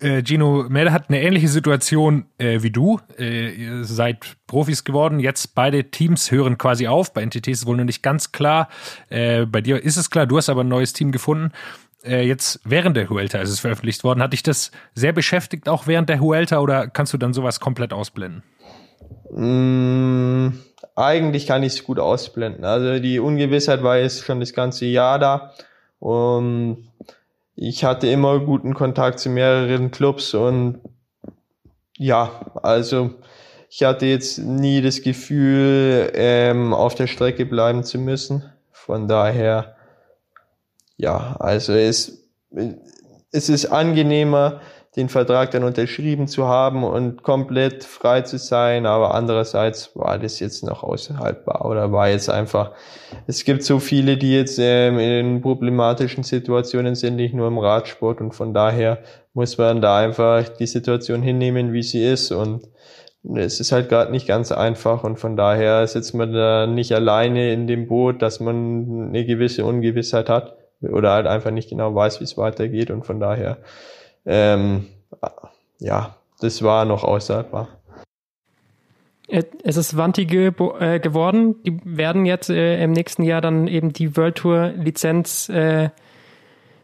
[0.00, 3.00] äh, Gino Melde hat eine ähnliche Situation äh, wie du.
[3.18, 5.20] Äh, ihr seid Profis geworden.
[5.20, 7.12] Jetzt beide Teams hören quasi auf.
[7.12, 8.70] Bei NTT ist es wohl noch nicht ganz klar.
[9.10, 10.26] Äh, bei dir ist es klar.
[10.26, 11.52] Du hast aber ein neues Team gefunden
[12.04, 14.22] äh, jetzt während der Huelta ist es veröffentlicht worden.
[14.22, 17.92] Hat dich das sehr beschäftigt, auch während der Huelta, oder kannst du dann sowas komplett
[17.92, 18.42] ausblenden?
[19.30, 20.58] Mm,
[20.94, 22.64] eigentlich kann ich es gut ausblenden.
[22.64, 25.52] Also die Ungewissheit war jetzt schon das ganze Jahr da.
[25.98, 26.88] Und
[27.54, 30.80] ich hatte immer guten Kontakt zu mehreren Clubs und
[31.96, 32.30] ja,
[32.62, 33.10] also
[33.70, 38.44] ich hatte jetzt nie das Gefühl, ähm, auf der Strecke bleiben zu müssen.
[38.70, 39.76] Von daher
[41.02, 42.30] ja, also es,
[43.32, 44.60] es ist angenehmer,
[44.94, 50.38] den Vertrag dann unterschrieben zu haben und komplett frei zu sein, aber andererseits war das
[50.38, 52.72] jetzt noch aushaltbar oder war jetzt einfach,
[53.26, 58.20] es gibt so viele, die jetzt ähm, in problematischen Situationen sind, nicht nur im Radsport
[58.20, 58.98] und von daher
[59.32, 62.68] muss man da einfach die Situation hinnehmen, wie sie ist und
[63.34, 67.52] es ist halt gerade nicht ganz einfach und von daher sitzt man da nicht alleine
[67.52, 72.20] in dem Boot, dass man eine gewisse Ungewissheit hat oder halt einfach nicht genau weiß,
[72.20, 73.58] wie es weitergeht und von daher,
[74.26, 74.86] ähm,
[75.78, 77.68] ja, das war noch aushaltbar.
[79.28, 81.54] Es ist Wanti ge äh, geworden.
[81.64, 85.88] Die werden jetzt äh, im nächsten Jahr dann eben die World Tour Lizenz äh,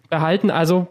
[0.08, 0.50] behalten.
[0.50, 0.86] Also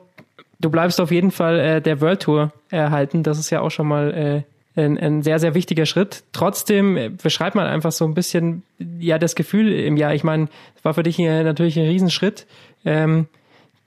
[0.60, 3.24] du bleibst auf jeden Fall äh, der World Tour erhalten.
[3.24, 6.24] Das ist ja auch schon mal äh, ein, ein sehr, sehr wichtiger Schritt.
[6.32, 8.62] Trotzdem beschreibt man einfach so ein bisschen
[9.00, 10.14] ja das Gefühl im Jahr.
[10.14, 12.46] Ich meine, es war für dich natürlich ein Riesenschritt,
[12.86, 13.28] ähm,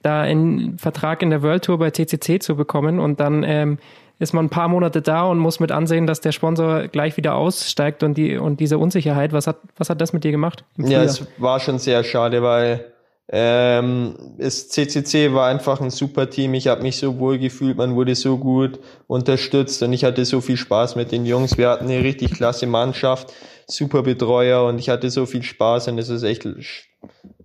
[0.01, 3.77] da einen Vertrag in der World Tour bei CCC zu bekommen und dann ähm,
[4.19, 7.35] ist man ein paar Monate da und muss mit ansehen, dass der Sponsor gleich wieder
[7.35, 9.33] aussteigt und die und diese Unsicherheit.
[9.33, 10.63] Was hat was hat das mit dir gemacht?
[10.77, 12.85] Ja, es war schon sehr schade, weil
[13.33, 16.53] ähm, das CCC war einfach ein super Team.
[16.53, 20.41] Ich habe mich so wohl gefühlt, man wurde so gut unterstützt und ich hatte so
[20.41, 21.57] viel Spaß mit den Jungs.
[21.57, 23.33] Wir hatten eine richtig klasse Mannschaft,
[23.67, 26.45] super Betreuer und ich hatte so viel Spaß und es ist echt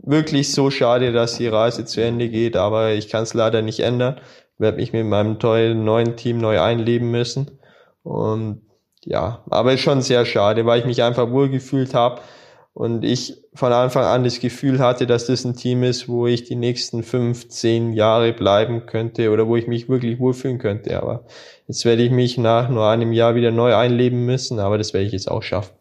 [0.06, 3.80] wirklich so schade, dass die Reise zu Ende geht, aber ich kann es leider nicht
[3.80, 4.20] ändern.
[4.58, 7.58] Werde mich mit meinem tollen neuen Team neu einleben müssen.
[8.02, 8.62] Und
[9.04, 12.20] ja, aber ist schon sehr schade, weil ich mich einfach wohl gefühlt habe
[12.72, 16.44] und ich von Anfang an das Gefühl hatte, dass das ein Team ist, wo ich
[16.44, 21.00] die nächsten fünf, zehn Jahre bleiben könnte oder wo ich mich wirklich wohlfühlen könnte.
[21.00, 21.24] Aber
[21.66, 25.06] jetzt werde ich mich nach nur einem Jahr wieder neu einleben müssen, aber das werde
[25.06, 25.75] ich jetzt auch schaffen.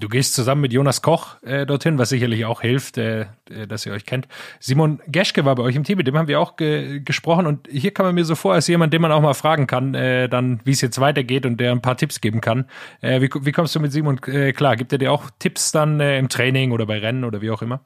[0.00, 3.84] Du gehst zusammen mit Jonas Koch äh, dorthin, was sicherlich auch hilft, äh, äh, dass
[3.84, 4.28] ihr euch kennt.
[4.60, 7.68] Simon Geschke war bei euch im Team, mit dem haben wir auch ge gesprochen und
[7.68, 10.28] hier kann man mir so vor, als jemand, den man auch mal fragen kann, äh,
[10.28, 12.66] dann wie es jetzt weitergeht und der ein paar Tipps geben kann.
[13.00, 14.76] Äh, wie, wie kommst du mit Simon äh, klar?
[14.76, 17.62] Gibt er dir auch Tipps dann äh, im Training oder bei Rennen oder wie auch
[17.62, 17.80] immer?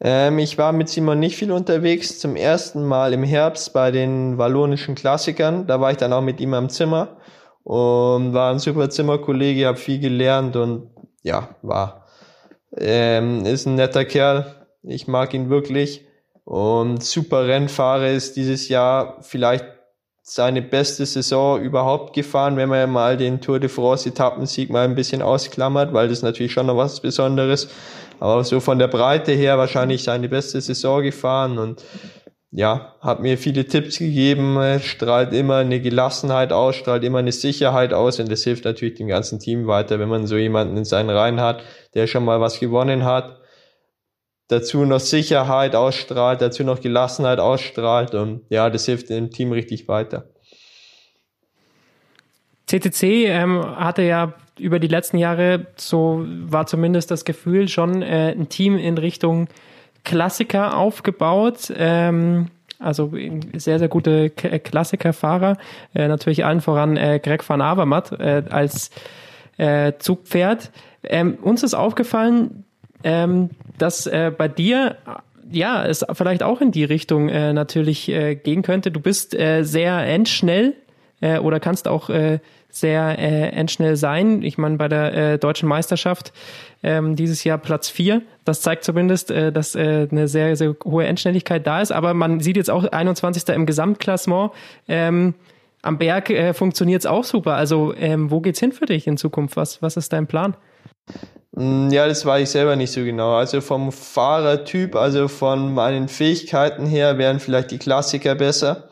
[0.00, 2.18] Ähm, ich war mit Simon nicht viel unterwegs.
[2.18, 5.66] Zum ersten Mal im Herbst bei den wallonischen Klassikern.
[5.66, 7.16] Da war ich dann auch mit ihm am Zimmer
[7.64, 10.88] und war ein super Zimmerkollege, habe viel gelernt und
[11.26, 12.06] ja, war.
[12.76, 14.46] Ähm, ist ein netter Kerl.
[14.82, 16.06] Ich mag ihn wirklich.
[16.44, 19.64] Und super Rennfahrer ist dieses Jahr vielleicht
[20.22, 24.94] seine beste Saison überhaupt gefahren, wenn man mal den Tour de France Etappensieg mal ein
[24.94, 27.68] bisschen ausklammert, weil das natürlich schon noch was Besonderes.
[28.20, 31.84] Aber so von der Breite her wahrscheinlich seine beste Saison gefahren und
[32.50, 37.92] ja, hat mir viele Tipps gegeben, strahlt immer eine Gelassenheit aus, strahlt immer eine Sicherheit
[37.92, 38.20] aus.
[38.20, 41.40] Und das hilft natürlich dem ganzen Team weiter, wenn man so jemanden in seinen Reihen
[41.40, 41.62] hat,
[41.94, 43.40] der schon mal was gewonnen hat,
[44.48, 48.14] dazu noch Sicherheit ausstrahlt, dazu noch Gelassenheit ausstrahlt.
[48.14, 50.30] Und ja, das hilft dem Team richtig weiter.
[52.66, 58.32] CTC ähm, hatte ja über die letzten Jahre, so war zumindest das Gefühl, schon äh,
[58.32, 59.48] ein Team in Richtung
[60.06, 61.72] Klassiker aufgebaut.
[61.76, 62.46] Ähm,
[62.78, 63.12] also
[63.54, 65.58] sehr, sehr gute K Klassikerfahrer.
[65.94, 68.90] Äh, natürlich allen voran äh, Greg van Avermaet äh, als
[69.58, 70.70] äh, Zugpferd.
[71.02, 72.64] Ähm, uns ist aufgefallen,
[73.02, 74.96] ähm, dass äh, bei dir
[75.50, 78.90] ja es vielleicht auch in die Richtung äh, natürlich äh, gehen könnte.
[78.90, 80.74] Du bist äh, sehr endschnell
[81.20, 82.38] äh, oder kannst auch äh,
[82.68, 84.42] sehr äh, endschnell sein.
[84.42, 86.32] Ich meine, bei der äh, deutschen Meisterschaft
[86.86, 88.22] ähm, dieses Jahr Platz vier.
[88.44, 91.90] Das zeigt zumindest, äh, dass äh, eine sehr, sehr hohe Endschnelligkeit da ist.
[91.90, 93.48] Aber man sieht jetzt auch 21.
[93.48, 94.52] im Gesamtklassement.
[94.86, 95.34] Ähm,
[95.82, 97.54] am Berg äh, funktioniert es auch super.
[97.54, 99.56] Also ähm, wo geht's hin für dich in Zukunft?
[99.56, 100.56] Was, was ist dein Plan?
[101.56, 103.34] Mm, ja, das weiß ich selber nicht so genau.
[103.34, 108.88] Also vom Fahrertyp, also von meinen Fähigkeiten her wären vielleicht die Klassiker besser.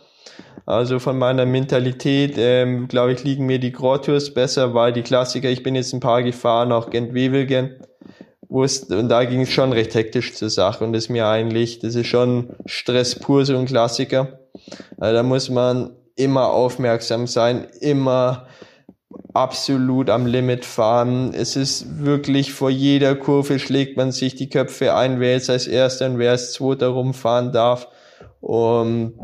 [0.66, 5.02] Also von meiner Mentalität, ähm, glaube ich, liegen mir die Grand Tours besser, weil die
[5.02, 7.70] Klassiker, ich bin jetzt ein paar gefahren, auch Gent-Wevelgem,
[8.48, 11.26] wo es, und da ging es schon recht hektisch zur Sache und das ist mir
[11.26, 14.40] eigentlich, das ist schon Stress pur, so ein Klassiker.
[14.96, 18.46] Also da muss man immer aufmerksam sein, immer
[19.34, 21.34] absolut am Limit fahren.
[21.34, 25.66] Es ist wirklich vor jeder Kurve schlägt man sich die Köpfe ein, wer jetzt als
[25.66, 27.88] Erster und wer als Zweiter rumfahren darf.
[28.40, 29.14] Und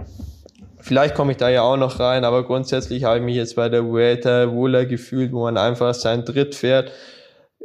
[0.81, 3.69] Vielleicht komme ich da ja auch noch rein, aber grundsätzlich habe ich mich jetzt bei
[3.69, 6.91] der Vuelta wohler gefühlt, wo man einfach sein Tritt fährt,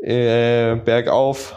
[0.01, 1.56] äh, bergauf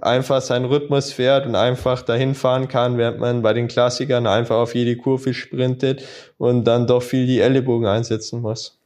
[0.00, 4.56] einfach seinen Rhythmus fährt und einfach dahin fahren kann, während man bei den Klassikern einfach
[4.56, 6.04] auf jede Kurve sprintet
[6.38, 8.78] und dann doch viel die Ellenbogen einsetzen muss.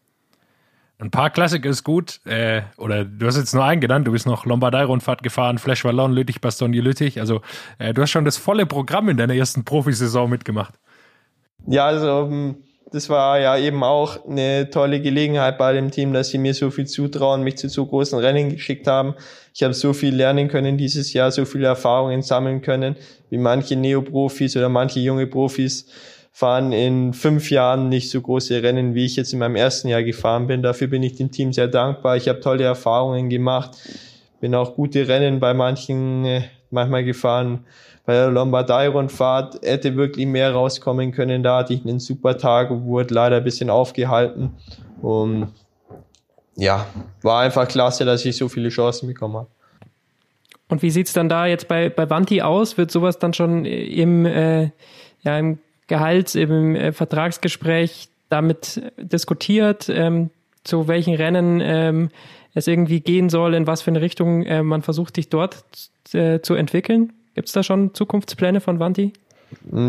[1.00, 4.26] Ein paar Klassiker ist gut, äh, oder du hast jetzt nur einen genannt, du bist
[4.26, 7.40] noch Lombardei-Rundfahrt gefahren, Flash Wallon, Lüttich, Bastogne, Lüttich, also
[7.78, 10.74] äh, du hast schon das volle Programm in deiner ersten Profisaison mitgemacht.
[11.66, 12.56] Ja, also ähm,
[12.92, 16.70] das war ja eben auch eine tolle Gelegenheit bei dem Team, dass sie mir so
[16.70, 19.14] viel zutrauen, mich zu so großen Rennen geschickt haben.
[19.54, 22.96] Ich habe so viel lernen können dieses Jahr, so viele Erfahrungen sammeln können,
[23.30, 25.86] wie manche Neoprofis oder manche junge Profis
[26.32, 30.04] fahren in fünf Jahren nicht so große Rennen, wie ich jetzt in meinem ersten Jahr
[30.04, 30.62] gefahren bin.
[30.62, 32.16] Dafür bin ich dem Team sehr dankbar.
[32.16, 33.72] Ich habe tolle Erfahrungen gemacht,
[34.40, 37.64] bin auch gute Rennen bei manchen äh, manchmal gefahren
[38.08, 41.42] bei der Lombardei-Rundfahrt hätte wirklich mehr rauskommen können.
[41.42, 44.52] Da hatte ich einen super Tag wurde leider ein bisschen aufgehalten.
[45.02, 45.52] Und
[46.56, 46.86] ja,
[47.20, 49.48] war einfach klasse, dass ich so viele Chancen bekommen habe.
[50.70, 52.78] Und wie sieht's dann da jetzt bei, bei Vanti aus?
[52.78, 54.70] Wird sowas dann schon im, äh,
[55.20, 59.90] ja, im Gehalt, im äh, Vertragsgespräch damit diskutiert?
[59.90, 60.30] Ähm,
[60.64, 62.08] zu welchen Rennen ähm,
[62.54, 65.62] es irgendwie gehen soll, in was für eine Richtung äh, man versucht, sich dort
[66.14, 67.12] äh, zu entwickeln?
[67.38, 69.12] Gibt es da schon Zukunftspläne von Vanti?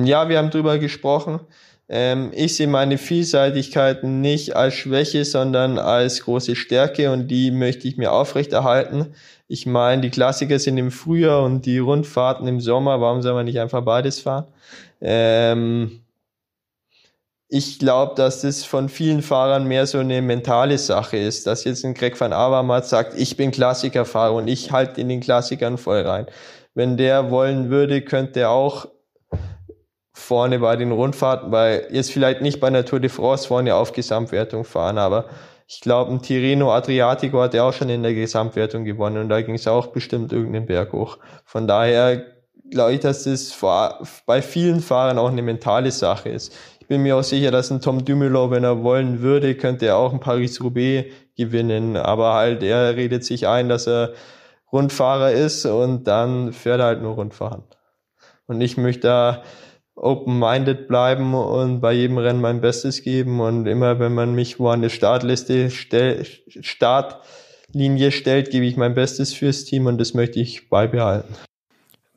[0.03, 1.39] Ja, wir haben drüber gesprochen.
[1.87, 7.87] Ähm, ich sehe meine Vielseitigkeit nicht als Schwäche, sondern als große Stärke und die möchte
[7.87, 9.15] ich mir aufrechterhalten.
[9.47, 13.01] Ich meine, die Klassiker sind im Frühjahr und die Rundfahrten im Sommer.
[13.01, 14.45] Warum soll man nicht einfach beides fahren?
[15.01, 16.01] Ähm,
[17.51, 21.83] ich glaube, dass das von vielen Fahrern mehr so eine mentale Sache ist, dass jetzt
[21.83, 26.01] ein Greg van Avermaet sagt, ich bin Klassikerfahrer und ich halte in den Klassikern voll
[26.01, 26.27] rein.
[26.73, 28.87] Wenn der wollen würde, könnte er auch
[30.13, 33.93] vorne bei den Rundfahrten, weil jetzt vielleicht nicht bei der Tour de France vorne auf
[33.93, 35.25] Gesamtwertung fahren, aber
[35.67, 39.41] ich glaube, ein Tirreno Adriatico hat er auch schon in der Gesamtwertung gewonnen und da
[39.41, 41.19] ging es auch bestimmt irgendeinen Berg hoch.
[41.45, 42.25] Von daher
[42.71, 43.55] glaube ich, dass das
[44.25, 46.53] bei vielen Fahrern auch eine mentale Sache ist
[46.89, 50.11] bin mir auch sicher, dass ein Tom Dumoulin, wenn er wollen würde, könnte er auch
[50.11, 51.05] ein Paris-Roubaix
[51.37, 51.95] gewinnen.
[51.95, 54.13] Aber halt, er redet sich ein, dass er
[54.71, 57.63] Rundfahrer ist und dann fährt er halt nur Rundfahren.
[58.47, 59.43] Und ich möchte da
[59.95, 64.69] open-minded bleiben und bei jedem Rennen mein Bestes geben und immer, wenn man mich wo
[64.69, 70.39] an der Startliste, stell, Startlinie stellt, gebe ich mein Bestes fürs Team und das möchte
[70.39, 71.35] ich beibehalten.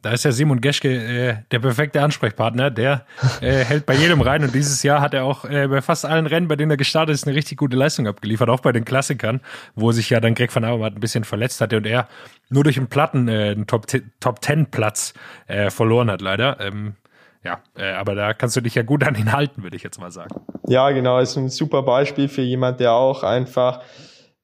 [0.02, 2.70] Da ist ja Simon Geschke äh, der perfekte Ansprechpartner.
[2.70, 3.06] Der
[3.40, 6.26] äh, hält bei jedem rein und dieses Jahr hat er auch äh, bei fast allen
[6.26, 9.40] Rennen, bei denen er gestartet ist, eine richtig gute Leistung abgeliefert, auch bei den Klassikern,
[9.76, 12.08] wo sich ja dann Greg van Avermaet ein bisschen verletzt hatte und er
[12.50, 13.86] nur durch einen Platten äh, einen Top,
[14.18, 15.14] Top Ten Platz
[15.46, 16.58] äh, verloren hat, leider.
[16.60, 16.96] Ähm,
[17.44, 20.00] ja, äh, aber da kannst du dich ja gut an ihn halten, würde ich jetzt
[20.00, 20.34] mal sagen.
[20.66, 23.82] Ja, genau, ist ein super Beispiel für jemand, der auch einfach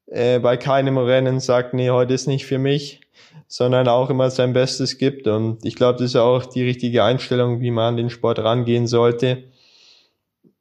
[0.07, 3.08] äh, bei keinem Rennen sagt, nee, heute ist nicht für mich
[3.47, 5.27] sondern auch immer sein Bestes gibt.
[5.27, 8.87] Und ich glaube, das ist auch die richtige Einstellung, wie man an den Sport rangehen
[8.87, 9.45] sollte.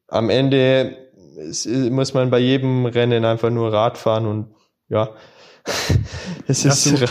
[0.07, 0.97] Am Ende
[1.91, 4.55] muss man bei jedem Rennen einfach nur Rad fahren und
[4.89, 5.09] ja,
[6.47, 6.85] es ist.
[6.85, 7.05] Du,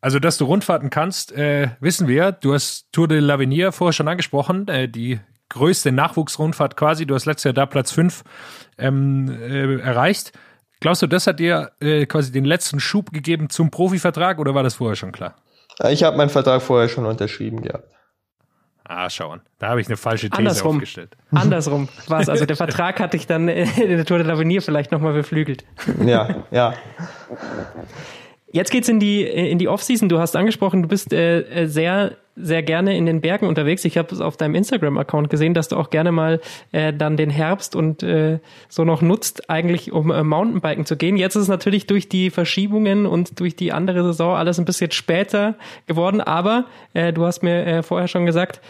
[0.00, 2.32] also, dass du Rundfahrten kannst, äh, wissen wir.
[2.32, 7.06] Du hast Tour de l'Avenir vorher schon angesprochen, äh, die größte Nachwuchsrundfahrt quasi.
[7.06, 8.22] Du hast letztes Jahr da Platz 5
[8.78, 10.32] ähm, äh, erreicht.
[10.80, 14.62] Glaubst du, das hat dir äh, quasi den letzten Schub gegeben zum Profivertrag oder war
[14.62, 15.36] das vorher schon klar?
[15.90, 17.88] Ich habe meinen Vertrag vorher schon unterschrieben gehabt.
[18.88, 19.40] Ah, schauen.
[19.58, 20.76] Da habe ich eine falsche These Andersrum.
[20.76, 21.16] aufgestellt.
[21.32, 22.28] Andersrum war es.
[22.28, 25.64] Also der Vertrag hatte ich dann in der Tour de l'Avenir vielleicht nochmal beflügelt.
[26.04, 26.74] Ja, ja.
[28.56, 30.08] Jetzt geht's in die in die Offseason.
[30.08, 33.84] Du hast angesprochen, du bist äh, äh sehr sehr gerne in den Bergen unterwegs.
[33.84, 36.40] Ich habe es auf deinem Instagram-Account gesehen, dass du auch gerne mal
[36.72, 38.38] äh, dann den Herbst und äh,
[38.70, 41.18] so noch nutzt, eigentlich um äh, Mountainbiken zu gehen.
[41.18, 44.90] Jetzt ist es natürlich durch die Verschiebungen und durch die andere Saison alles ein bisschen
[44.90, 46.22] später geworden.
[46.22, 46.64] Aber
[46.94, 48.62] äh, du hast mir äh, vorher schon gesagt,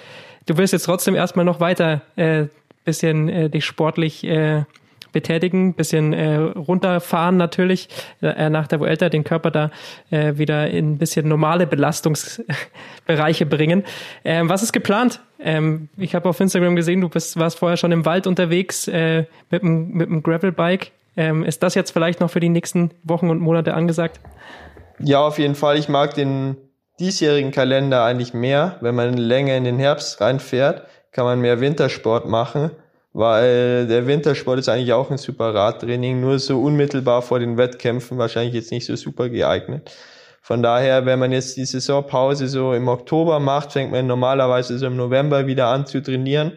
[0.46, 2.46] du willst jetzt trotzdem erstmal noch weiter äh,
[2.85, 4.64] bisschen äh, dich sportlich äh,
[5.12, 7.88] betätigen, bisschen äh, runterfahren natürlich,
[8.23, 9.71] äh, nach der Vuelta den Körper da
[10.11, 13.85] äh, wieder in ein bisschen normale Belastungsbereiche bringen.
[14.25, 15.21] Ähm, was ist geplant?
[15.38, 19.25] Ähm, ich habe auf Instagram gesehen, du bist, warst vorher schon im Wald unterwegs äh,
[19.51, 20.92] mit einem mit dem Gravelbike.
[21.16, 24.21] Ähm, ist das jetzt vielleicht noch für die nächsten Wochen und Monate angesagt?
[24.99, 25.79] Ja, auf jeden Fall.
[25.79, 26.57] Ich mag den
[27.01, 28.77] diesjährigen Kalender eigentlich mehr.
[28.81, 32.71] Wenn man länger in den Herbst reinfährt, kann man mehr Wintersport machen
[33.17, 38.19] weil der Wintersport ist eigentlich auch ein super Radtraining, nur so unmittelbar vor den Wettkämpfen
[38.19, 39.91] wahrscheinlich jetzt nicht so super geeignet.
[40.43, 44.87] Von daher, wenn man jetzt die Saisonpause so im Oktober macht, fängt man normalerweise so
[44.87, 46.53] im November wieder an zu trainieren.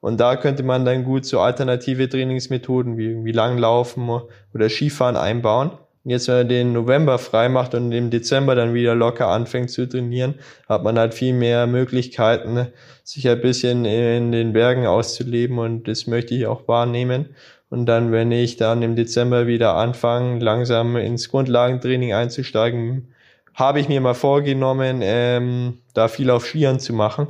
[0.00, 4.08] Und da könnte man dann gut so alternative Trainingsmethoden wie irgendwie Langlaufen
[4.54, 5.72] oder Skifahren einbauen.
[6.04, 9.86] Jetzt, wenn man den November frei macht und im Dezember dann wieder locker anfängt zu
[9.86, 10.34] trainieren,
[10.66, 12.68] hat man halt viel mehr Möglichkeiten,
[13.04, 17.34] sich ein bisschen in den Bergen auszuleben und das möchte ich auch wahrnehmen.
[17.68, 23.12] Und dann, wenn ich dann im Dezember wieder anfange, langsam ins Grundlagentraining einzusteigen,
[23.54, 27.28] habe ich mir mal vorgenommen, ähm, da viel auf Skiern zu machen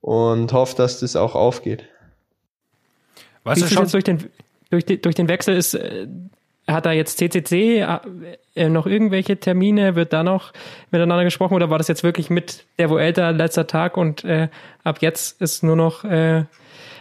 [0.00, 1.84] und hoffe, dass das auch aufgeht.
[3.44, 4.30] Was ist schon durch den,
[4.70, 6.06] durch, den, durch den Wechsel ist äh,
[6.66, 7.86] hat da jetzt CCC
[8.54, 9.96] äh, noch irgendwelche Termine?
[9.96, 10.52] Wird da noch
[10.90, 14.48] miteinander gesprochen oder war das jetzt wirklich mit der Vuelta letzter Tag und äh,
[14.84, 16.44] ab jetzt ist nur noch äh,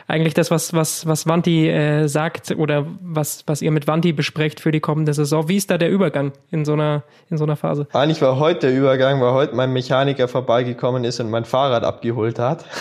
[0.10, 4.60] eigentlich das, was, was, was Vanti äh, sagt oder was, was ihr mit Vanti besprecht
[4.60, 5.48] für die kommende Saison.
[5.48, 7.88] Wie ist da der Übergang in so einer, in so einer Phase?
[7.94, 12.40] Eigentlich war heute der Übergang, weil heute mein Mechaniker vorbeigekommen ist und mein Fahrrad abgeholt
[12.40, 12.66] hat.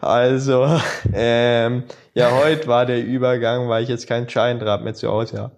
[0.00, 0.66] Also,
[1.14, 5.52] ähm, ja, heute war der Übergang, weil ich jetzt kein Scheindraht mehr zu Hause habe.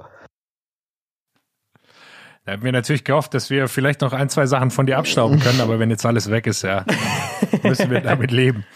[2.46, 5.40] Da haben wir natürlich gehofft, dass wir vielleicht noch ein, zwei Sachen von dir abstauben
[5.40, 6.84] können, aber wenn jetzt alles weg ist, ja,
[7.64, 8.64] müssen wir damit leben.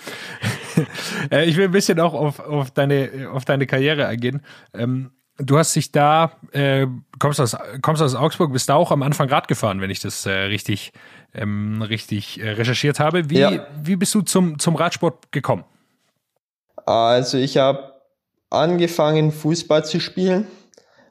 [1.30, 4.40] Äh, ich will ein bisschen auch auf, auf, deine, auf deine Karriere eingehen.
[4.72, 6.86] Ähm, du hast dich da, äh,
[7.18, 10.24] kommst, aus, kommst aus Augsburg, bist da auch am Anfang Rad gefahren, wenn ich das
[10.24, 10.92] äh, richtig,
[11.34, 13.28] ähm, richtig äh, recherchiert habe.
[13.28, 13.66] Wie, ja.
[13.82, 15.64] wie bist du zum, zum Radsport gekommen?
[16.86, 17.92] Also ich habe
[18.48, 20.46] angefangen, Fußball zu spielen,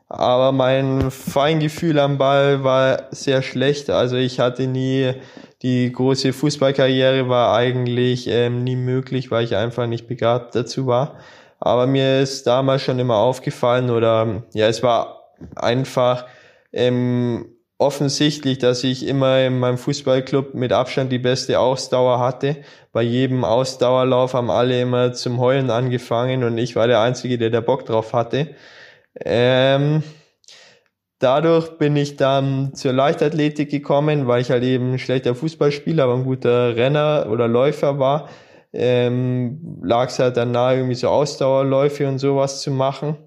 [0.10, 3.92] aber mein Feingefühl am Ball war sehr schlecht.
[3.92, 5.14] Also ich hatte nie
[5.62, 11.18] die große Fußballkarriere war eigentlich ähm, nie möglich, weil ich einfach nicht begabt dazu war.
[11.60, 16.26] Aber mir ist damals schon immer aufgefallen oder ja, es war einfach
[16.72, 17.46] ähm,
[17.78, 22.58] offensichtlich, dass ich immer in meinem Fußballclub mit Abstand die beste Ausdauer hatte.
[22.94, 27.50] Bei jedem Ausdauerlauf haben alle immer zum Heulen angefangen und ich war der Einzige, der
[27.50, 28.56] da Bock drauf hatte.
[29.26, 30.04] Ähm,
[31.20, 36.16] dadurch bin ich dann zur Leichtathletik gekommen, weil ich halt eben ein schlechter Fußballspieler, aber
[36.16, 38.30] ein guter Renner oder Läufer war
[38.74, 43.18] ähm, lag es halt dann nahe, irgendwie so Ausdauerläufe und sowas zu machen.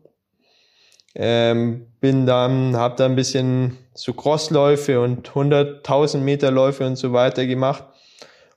[1.14, 7.12] Ähm, bin dann, habe da ein bisschen so Crossläufe und 100.000 Meter Läufe und so
[7.12, 7.84] weiter gemacht.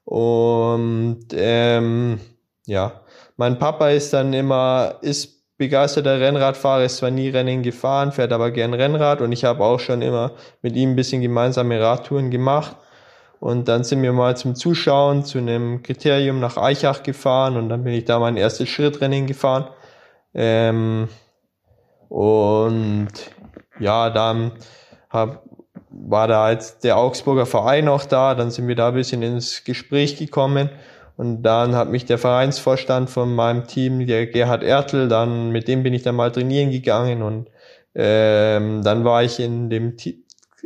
[0.06, 2.20] Und ähm,
[2.66, 3.02] ja,
[3.36, 8.52] mein Papa ist dann immer, ist begeisterter Rennradfahrer, ist zwar nie Rennen gefahren, fährt aber
[8.52, 10.32] gern Rennrad und ich habe auch schon immer
[10.62, 12.76] mit ihm ein bisschen gemeinsame Radtouren gemacht.
[13.40, 17.84] Und dann sind wir mal zum Zuschauen zu einem Kriterium nach Eichach gefahren und dann
[17.84, 19.68] bin ich da mein erstes Schrittrennen gefahren.
[20.34, 21.10] Ähm,
[22.10, 23.10] und
[23.80, 24.52] ja, dann
[25.10, 25.44] hab,
[25.90, 29.64] war da jetzt der Augsburger Verein auch da, dann sind wir da ein bisschen ins
[29.64, 30.70] Gespräch gekommen.
[31.18, 35.84] Und dann hat mich der Vereinsvorstand von meinem Team, der Gerhard Ertl, dann mit dem
[35.84, 37.22] bin ich dann mal trainieren gegangen.
[37.22, 37.50] Und
[37.94, 40.18] ähm, dann war ich in dem T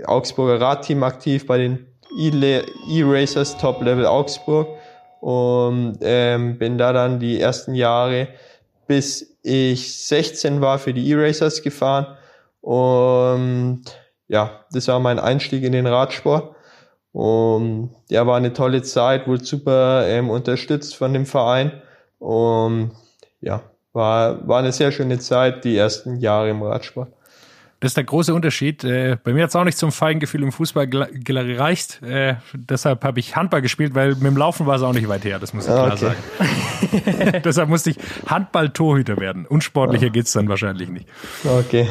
[0.06, 1.86] Augsburger Radteam aktiv bei den
[2.18, 4.68] E-Racers Top Level Augsburg.
[5.20, 8.30] Und ähm, bin da dann die ersten Jahre
[8.90, 12.18] bis ich 16 war für die E-Racers gefahren.
[12.60, 13.84] Und
[14.28, 16.56] ja, das war mein Einstieg in den Radsport.
[17.12, 21.72] Und ja, war eine tolle Zeit, wurde super ähm, unterstützt von dem Verein.
[22.20, 22.92] Und
[23.42, 27.12] ja, war, war eine sehr schöne Zeit, die ersten Jahre im Radsport.
[27.80, 28.84] Das ist der große Unterschied.
[28.84, 32.02] Äh, bei mir hat es auch nicht zum Feigengefühl im Fußball gereicht.
[32.04, 35.24] Äh, deshalb habe ich Handball gespielt, weil mit dem Laufen war es auch nicht weit
[35.24, 35.98] her, das muss ich klar okay.
[35.98, 37.42] sagen.
[37.46, 37.98] deshalb musste ich
[38.28, 39.46] Handball-Torhüter werden.
[39.46, 40.12] Unsportlicher ja.
[40.12, 41.08] geht's dann wahrscheinlich nicht.
[41.46, 41.90] Okay.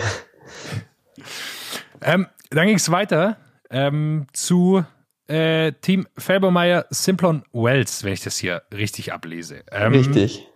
[2.03, 3.39] Ähm, dann ging es weiter
[3.71, 4.85] ähm, zu
[5.29, 9.62] äh, Team Felbermeier Simplon Wells, wenn ich das hier richtig ablese.
[9.70, 10.49] Ähm, richtig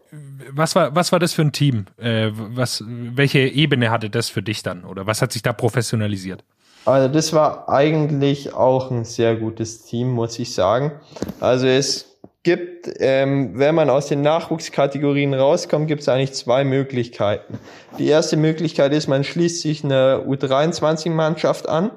[0.52, 1.86] was war, was war das für ein Team?
[1.96, 4.84] Äh, was, welche Ebene hatte das für dich dann?
[4.84, 6.44] Oder was hat sich da professionalisiert?
[6.84, 10.92] Also das war eigentlich auch ein sehr gutes Team, muss ich sagen.
[11.40, 17.58] Also es gibt, ähm, wenn man aus den Nachwuchskategorien rauskommt, gibt es eigentlich zwei Möglichkeiten.
[17.98, 21.90] Die erste Möglichkeit ist, man schließt sich eine U23-Mannschaft an.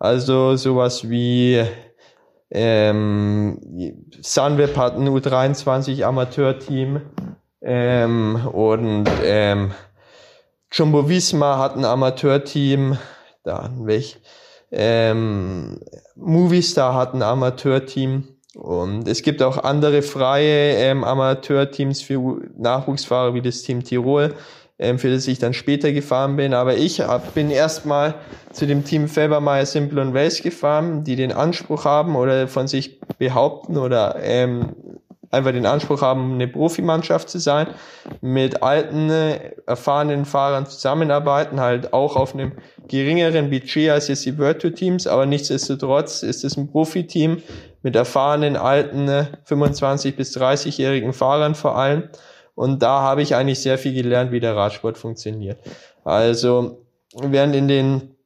[0.00, 1.64] Also sowas wie
[2.50, 3.58] ähm,
[4.20, 7.02] Sunweb hat ein U23 Amateurteam.
[7.60, 9.72] Ähm, und ähm,
[10.70, 12.98] Jumbo Visma hat ein Amateurteam,
[13.42, 14.20] dann welch,
[14.70, 15.80] ähm,
[16.14, 18.28] Movistar hat ein Amateurteam.
[18.54, 24.34] Und es gibt auch andere freie ähm, Amateurteams für Nachwuchsfahrer wie das Team Tirol,
[24.78, 26.54] ähm, für das ich dann später gefahren bin.
[26.54, 28.14] Aber ich hab, bin erstmal
[28.52, 33.00] zu dem Team Felbermeier Simple und Wels gefahren, die den Anspruch haben oder von sich
[33.18, 34.74] behaupten oder ähm,
[35.30, 37.66] einfach den Anspruch haben, eine Profimannschaft zu sein,
[38.20, 39.10] mit alten,
[39.66, 42.52] erfahrenen Fahrern zusammenarbeiten, halt auch auf einem
[42.88, 47.42] geringeren Budget als jetzt die Virtual Teams, aber nichtsdestotrotz ist es ein Profiteam
[47.82, 52.04] mit erfahrenen, alten, 25 bis 30-jährigen Fahrern vor allem.
[52.58, 55.60] Und da habe ich eigentlich sehr viel gelernt, wie der Radsport funktioniert.
[56.02, 56.84] Also,
[57.14, 58.16] während in den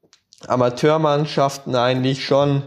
[0.46, 2.62] Amateurmannschaften eigentlich schon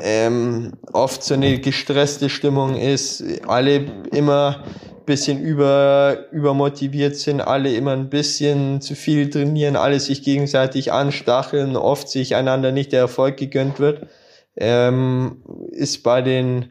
[0.00, 4.64] ähm, oft so eine gestresste Stimmung ist, alle immer
[5.06, 11.76] bisschen über, übermotiviert sind, alle immer ein bisschen zu viel trainieren, alle sich gegenseitig anstacheln,
[11.76, 14.08] oft sich einander nicht der Erfolg gegönnt wird,
[14.56, 16.70] ähm, ist bei den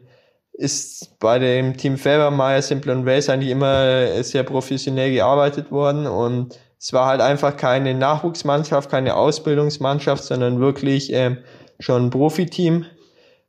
[0.54, 6.58] ist bei dem Team Felbermeier Simple und Race eigentlich immer sehr professionell gearbeitet worden und
[6.78, 11.38] es war halt einfach keine Nachwuchsmannschaft, keine Ausbildungsmannschaft, sondern wirklich ähm,
[11.80, 12.84] schon ein Profiteam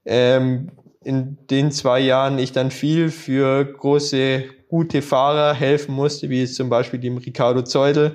[0.05, 0.71] ähm,
[1.03, 6.69] in den zwei Jahren ich dann viel für große, gute Fahrer helfen musste, wie zum
[6.69, 8.13] Beispiel dem Ricardo Zeudel,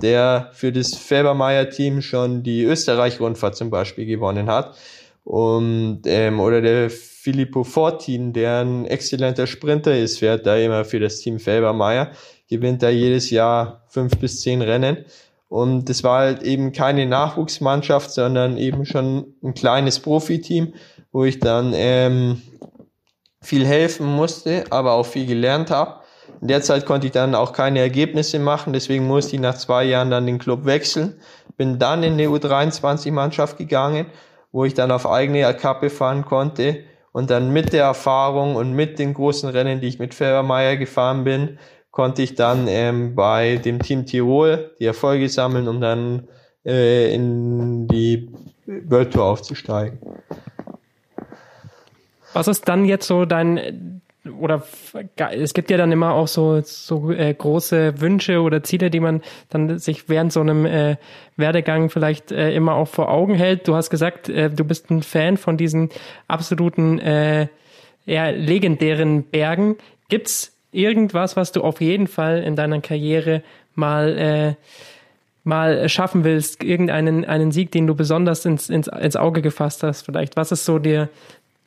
[0.00, 4.76] der für das Felbermeier-Team schon die Österreich-Rundfahrt zum Beispiel gewonnen hat.
[5.24, 6.90] Und, ähm, oder der
[7.22, 12.12] Filippo Fortin, der ein exzellenter Sprinter ist, fährt da immer für das Team Felbermeier,
[12.48, 15.04] gewinnt da jedes Jahr fünf bis zehn Rennen.
[15.50, 20.72] Und das war halt eben keine Nachwuchsmannschaft, sondern eben schon ein kleines Profiteam,
[21.12, 22.40] wo ich dann ähm,
[23.42, 26.00] viel helfen musste, aber auch viel gelernt habe.
[26.40, 29.84] In der Zeit konnte ich dann auch keine Ergebnisse machen, deswegen musste ich nach zwei
[29.84, 31.20] Jahren dann den Club wechseln.
[31.58, 34.06] Bin dann in die U23-Mannschaft gegangen,
[34.52, 38.98] wo ich dann auf eigene Kappe fahren konnte und dann mit der Erfahrung und mit
[38.98, 41.58] den großen Rennen, die ich mit Felbermeier gefahren bin,
[41.90, 46.28] konnte ich dann ähm, bei dem Team Tirol die Erfolge sammeln, um dann
[46.64, 48.30] äh, in die
[48.66, 49.98] World Tour aufzusteigen.
[52.32, 54.02] Was ist dann jetzt so dein
[54.38, 54.62] oder
[55.30, 59.22] es gibt ja dann immer auch so so äh, große Wünsche oder Ziele, die man
[59.48, 60.96] dann sich während so einem äh,
[61.36, 63.66] Werdegang vielleicht äh, immer auch vor Augen hält.
[63.66, 65.88] Du hast gesagt, äh, du bist ein Fan von diesen
[66.28, 67.48] absoluten äh,
[68.04, 69.76] eher legendären Bergen.
[70.08, 73.42] Gibt's irgendwas, was du auf jeden Fall in deiner Karriere
[73.74, 74.54] mal äh,
[75.44, 80.02] mal schaffen willst, irgendeinen einen Sieg, den du besonders ins, ins, ins Auge gefasst hast,
[80.02, 80.36] vielleicht.
[80.36, 81.08] Was ist so dir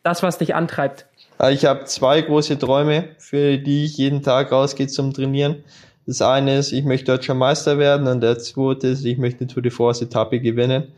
[0.03, 1.07] das, was dich antreibt?
[1.51, 5.63] Ich habe zwei große Träume, für die ich jeden Tag rausgehe zum Trainieren.
[6.05, 9.61] Das eine ist, ich möchte deutscher Meister werden und der zweite ist, ich möchte Tour
[9.61, 10.91] de France Etappe gewinnen.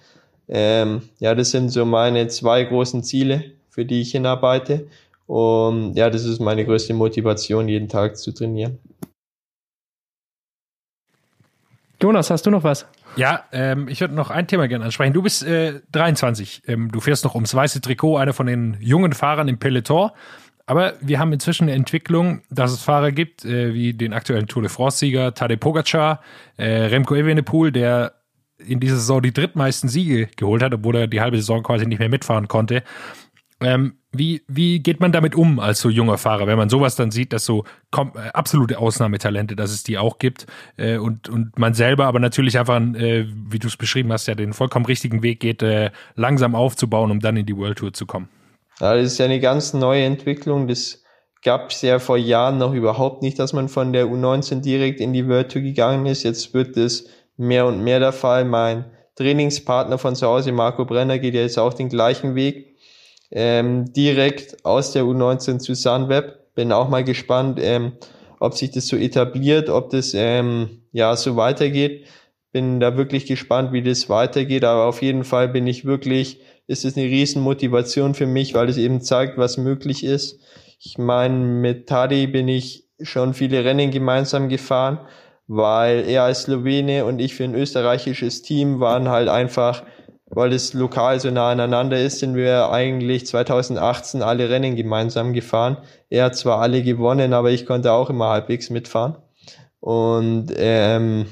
[0.47, 4.88] Ähm, ja, das sind so meine zwei großen Ziele, für die ich hinarbeite.
[5.27, 8.79] Und ja, das ist meine größte Motivation, jeden Tag zu trainieren.
[12.01, 12.86] Jonas, hast du noch was?
[13.16, 15.13] Ja, ähm, ich würde noch ein Thema gerne ansprechen.
[15.13, 16.63] Du bist äh, 23.
[16.68, 20.11] Ähm, du fährst noch ums weiße Trikot, einer von den jungen Fahrern im Peloton.
[20.68, 24.63] Aber wir haben inzwischen eine Entwicklung, dass es Fahrer gibt, äh, wie den aktuellen Tour
[24.63, 26.22] de France-Sieger Tadej Pogacar,
[26.57, 28.13] äh, Remco Evenepoel, der
[28.57, 31.99] in dieser Saison die drittmeisten Siege geholt hat, obwohl er die halbe Saison quasi nicht
[31.99, 32.84] mehr mitfahren konnte.
[33.62, 37.12] Ähm, wie, wie geht man damit um als so junger Fahrer, wenn man sowas dann
[37.12, 37.64] sieht, dass so
[37.95, 40.45] äh, absolute Ausnahmetalente, dass es die auch gibt
[40.78, 44.36] äh, und, und man selber aber natürlich einfach, äh, wie du es beschrieben hast, ja
[44.36, 48.06] den vollkommen richtigen Weg geht, äh, langsam aufzubauen, um dann in die World Tour zu
[48.06, 48.30] kommen?
[48.80, 50.68] Ja, das ist ja eine ganz neue Entwicklung.
[50.68, 51.03] Das
[51.43, 55.14] gab es ja vor Jahren noch überhaupt nicht, dass man von der U19 direkt in
[55.14, 56.24] die World Tour gegangen ist.
[56.24, 57.06] Jetzt wird das
[57.38, 58.43] mehr und mehr der Fall.
[58.43, 58.86] Mein
[59.16, 62.74] Trainingspartner von zu Hause, Marco Brenner, geht ja jetzt auch den gleichen Weg
[63.32, 66.53] ähm, direkt aus der U19 zu Sunweb.
[66.55, 67.93] Bin auch mal gespannt, ähm,
[68.39, 72.05] ob sich das so etabliert, ob das ähm, ja so weitergeht.
[72.51, 74.63] Bin da wirklich gespannt, wie das weitergeht.
[74.63, 78.69] Aber auf jeden Fall bin ich wirklich, ist es eine riesen Motivation für mich, weil
[78.69, 80.39] es eben zeigt, was möglich ist.
[80.80, 84.99] Ich meine, mit Tadi bin ich schon viele Rennen gemeinsam gefahren,
[85.47, 89.84] weil er als Slowene und ich für ein österreichisches Team waren halt einfach
[90.28, 95.78] weil es lokal so nah aneinander ist, sind wir eigentlich 2018 alle Rennen gemeinsam gefahren.
[96.09, 99.15] Er hat zwar alle gewonnen, aber ich konnte auch immer halbwegs mitfahren.
[99.80, 101.28] Und ähm,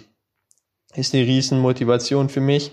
[0.95, 2.71] ist eine riesen Motivation für mich.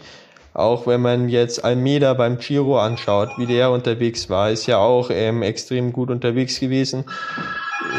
[0.52, 5.10] Auch wenn man jetzt Almeida beim Giro anschaut, wie der unterwegs war, ist ja auch
[5.10, 7.04] ähm, extrem gut unterwegs gewesen.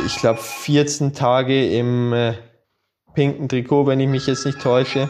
[0.06, 2.34] Ich glaube 14 Tage im äh,
[3.16, 5.10] pinken Trikot, wenn ich mich jetzt nicht täusche.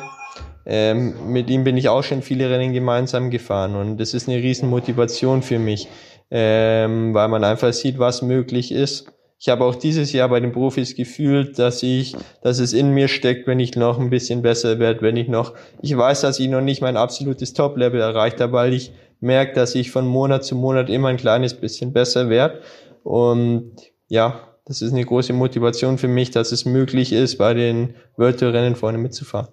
[0.65, 4.37] Ähm, mit ihm bin ich auch schon viele Rennen gemeinsam gefahren und das ist eine
[4.37, 5.87] riesen Motivation für mich,
[6.29, 9.11] ähm, weil man einfach sieht, was möglich ist.
[9.39, 13.07] Ich habe auch dieses Jahr bei den Profis gefühlt, dass ich, dass es in mir
[13.07, 16.47] steckt, wenn ich noch ein bisschen besser werde, wenn ich noch, ich weiß, dass ich
[16.47, 20.55] noch nicht mein absolutes Top-Level erreicht habe, weil ich merke, dass ich von Monat zu
[20.55, 22.61] Monat immer ein kleines bisschen besser werde.
[23.03, 23.71] Und
[24.09, 28.39] ja, das ist eine große Motivation für mich, dass es möglich ist, bei den World
[28.39, 29.47] Tour Rennen vorne mitzufahren.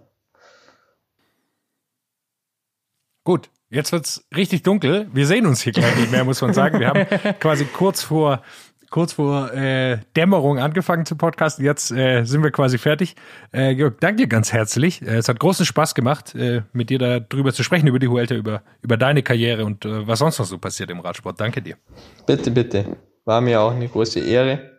[3.28, 5.06] Gut, jetzt wird's richtig dunkel.
[5.12, 6.80] Wir sehen uns hier gleich nicht mehr, muss man sagen.
[6.80, 7.06] Wir haben
[7.40, 8.40] quasi kurz vor
[8.88, 11.62] kurz vor äh, Dämmerung angefangen zu podcasten.
[11.62, 13.16] Jetzt äh, sind wir quasi fertig.
[13.52, 15.02] Äh, Georg, danke dir ganz herzlich.
[15.02, 18.34] Äh, es hat großen Spaß gemacht, äh, mit dir darüber zu sprechen, über die Huelta,
[18.34, 21.38] über, über deine Karriere und äh, was sonst noch so passiert im Radsport.
[21.38, 21.76] Danke dir.
[22.24, 22.96] Bitte, bitte.
[23.26, 24.70] War mir auch eine große Ehre.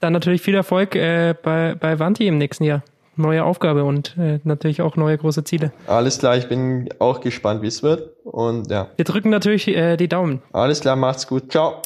[0.00, 2.82] Dann natürlich viel Erfolg äh, bei, bei Vanti im nächsten Jahr
[3.18, 5.72] neue Aufgabe und äh, natürlich auch neue große Ziele.
[5.86, 8.10] Alles klar, ich bin auch gespannt, wie es wird.
[8.24, 8.88] Und ja.
[8.96, 10.42] Wir drücken natürlich äh, die Daumen.
[10.52, 11.50] Alles klar, macht's gut.
[11.50, 11.82] Ciao.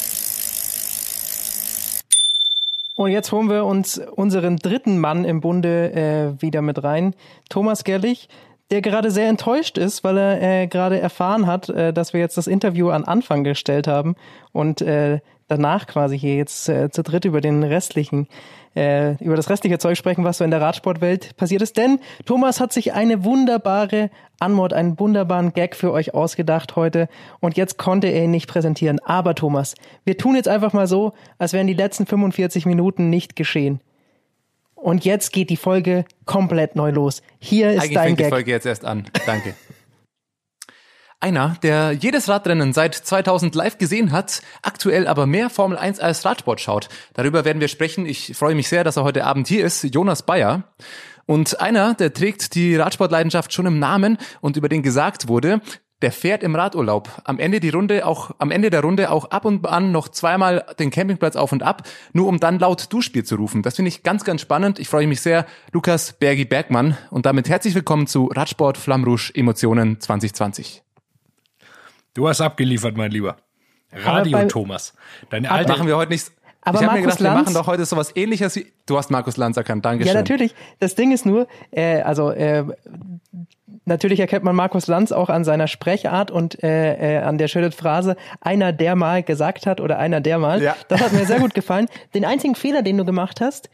[2.95, 7.15] Und jetzt holen wir uns unseren dritten Mann im Bunde äh, wieder mit rein,
[7.49, 8.29] Thomas Gerlich,
[8.71, 12.37] der gerade sehr enttäuscht ist, weil er äh, gerade erfahren hat, äh, dass wir jetzt
[12.37, 14.15] das Interview an Anfang gestellt haben
[14.53, 18.29] und äh, danach quasi hier jetzt äh, zu dritt über den restlichen
[18.75, 21.77] äh, über das restliche Zeug sprechen, was so in der Radsportwelt passiert ist.
[21.77, 27.09] Denn Thomas hat sich eine wunderbare Anmod, einen wunderbaren Gag für euch ausgedacht heute
[27.41, 28.99] und jetzt konnte er ihn nicht präsentieren.
[29.05, 33.37] Aber Thomas, wir tun jetzt einfach mal so, als wären die letzten 45 Minuten nicht
[33.37, 33.81] geschehen.
[34.75, 37.23] Und jetzt geht die Folge komplett neu los.
[37.39, 38.33] Hier ist Eigentlich dein fängt die Gag.
[38.33, 39.05] Folge jetzt erst an.
[39.27, 39.55] Danke.
[41.23, 46.25] Einer, der jedes Radrennen seit 2000 live gesehen hat, aktuell aber mehr Formel 1 als
[46.25, 46.89] Radsport schaut.
[47.15, 48.07] Darüber werden wir sprechen.
[48.07, 50.65] Ich freue mich sehr, dass er heute Abend hier ist, Jonas Bayer.
[51.25, 55.61] Und einer, der trägt die Radsportleidenschaft schon im Namen und über den gesagt wurde,
[56.01, 57.09] der fährt im Radurlaub.
[57.23, 60.67] Am Ende die Runde auch, am Ende der Runde auch ab und an noch zweimal
[60.81, 63.63] den Campingplatz auf und ab, nur um dann laut Duschbier zu rufen.
[63.63, 64.81] Das finde ich ganz, ganz spannend.
[64.81, 65.47] Ich freue mich sehr.
[65.71, 66.99] Lukas Bergi Bergmann.
[67.11, 70.83] Und damit herzlich willkommen zu Radsport Flammrouge Emotionen 2020.
[72.15, 73.37] Du hast abgeliefert, mein Lieber.
[73.93, 74.95] Radio bei- Thomas.
[75.31, 76.33] Deine Aber- alte Machen wir heute nichts.
[76.65, 78.73] Aber ich habe mir Markus gedacht, wir Lanz- machen doch heute sowas ähnliches wie.
[78.87, 80.15] Du hast Markus Lanz erkannt, Dankeschön.
[80.15, 80.55] Ja, natürlich.
[80.79, 82.65] Das Ding ist nur, äh, also äh,
[83.85, 87.73] natürlich erkennt man Markus Lanz auch an seiner Sprechart und äh, äh, an der schönen
[87.73, 90.63] Phrase, einer der mal gesagt hat oder einer der mal.
[90.63, 90.77] Ja.
[90.89, 91.87] Das hat mir sehr gut gefallen.
[92.15, 93.69] Den einzigen Fehler, den du gemacht hast,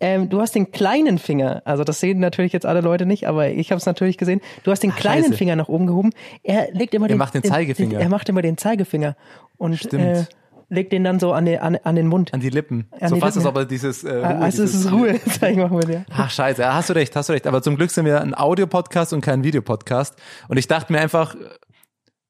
[0.00, 3.48] ähm, du hast den kleinen Finger, also das sehen natürlich jetzt alle Leute nicht, aber
[3.50, 4.40] ich habe es natürlich gesehen.
[4.64, 5.36] Du hast den kleinen scheiße.
[5.36, 6.10] Finger nach oben gehoben.
[6.42, 8.00] Er legt immer den, macht den Zeigefinger.
[8.00, 9.16] er macht immer den Zeigefinger
[9.58, 10.02] und Stimmt.
[10.02, 10.24] äh,
[10.68, 12.32] legt den dann so an den, an, an den Mund.
[12.32, 12.88] An die Lippen.
[12.98, 14.04] An so die fast Lippen, ist aber dieses.
[14.04, 16.04] Äh, Ruhe, also es dieses, ist Ruhezeichen machen wir dir.
[16.10, 17.46] Ach scheiße, ja, hast du recht, hast du recht.
[17.46, 20.16] Aber zum Glück sind wir ein Audio-Podcast und kein Videopodcast.
[20.48, 21.36] Und ich dachte mir einfach,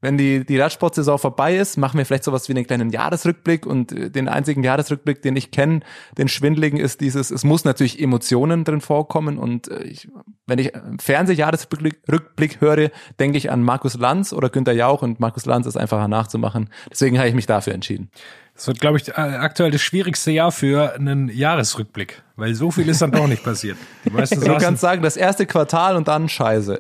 [0.02, 3.64] wenn die, die Radsportsaison vorbei ist, machen wir vielleicht sowas wie einen kleinen Jahresrückblick.
[3.64, 5.80] Und äh, den einzigen Jahresrückblick, den ich kenne,
[6.18, 9.38] den schwindligen, ist dieses, es muss natürlich Emotionen drin vorkommen.
[9.38, 10.08] Und äh, ich,
[10.46, 12.90] wenn ich Fernsehjahresrückblick Rückblick höre,
[13.20, 16.68] denke ich an Markus Lanz oder Günter Jauch und Markus Lanz ist einfacher nachzumachen.
[16.90, 18.10] Deswegen habe ich mich dafür entschieden.
[18.54, 22.88] Das wird, glaube ich, äh, aktuell das schwierigste Jahr für einen Jahresrückblick, weil so viel
[22.88, 23.78] ist dann doch nicht passiert.
[24.04, 24.10] Du
[24.58, 26.78] kannst sagen, das erste Quartal und dann Scheiße.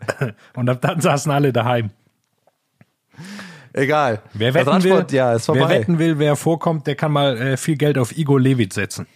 [0.54, 1.90] und ab dann saßen alle daheim.
[3.72, 4.22] Egal.
[4.32, 7.56] Wer Das wetten, will, Radsport, ja, wer wetten will, wer vorkommt, der kann mal äh,
[7.56, 9.06] viel Geld auf Igor Levit setzen.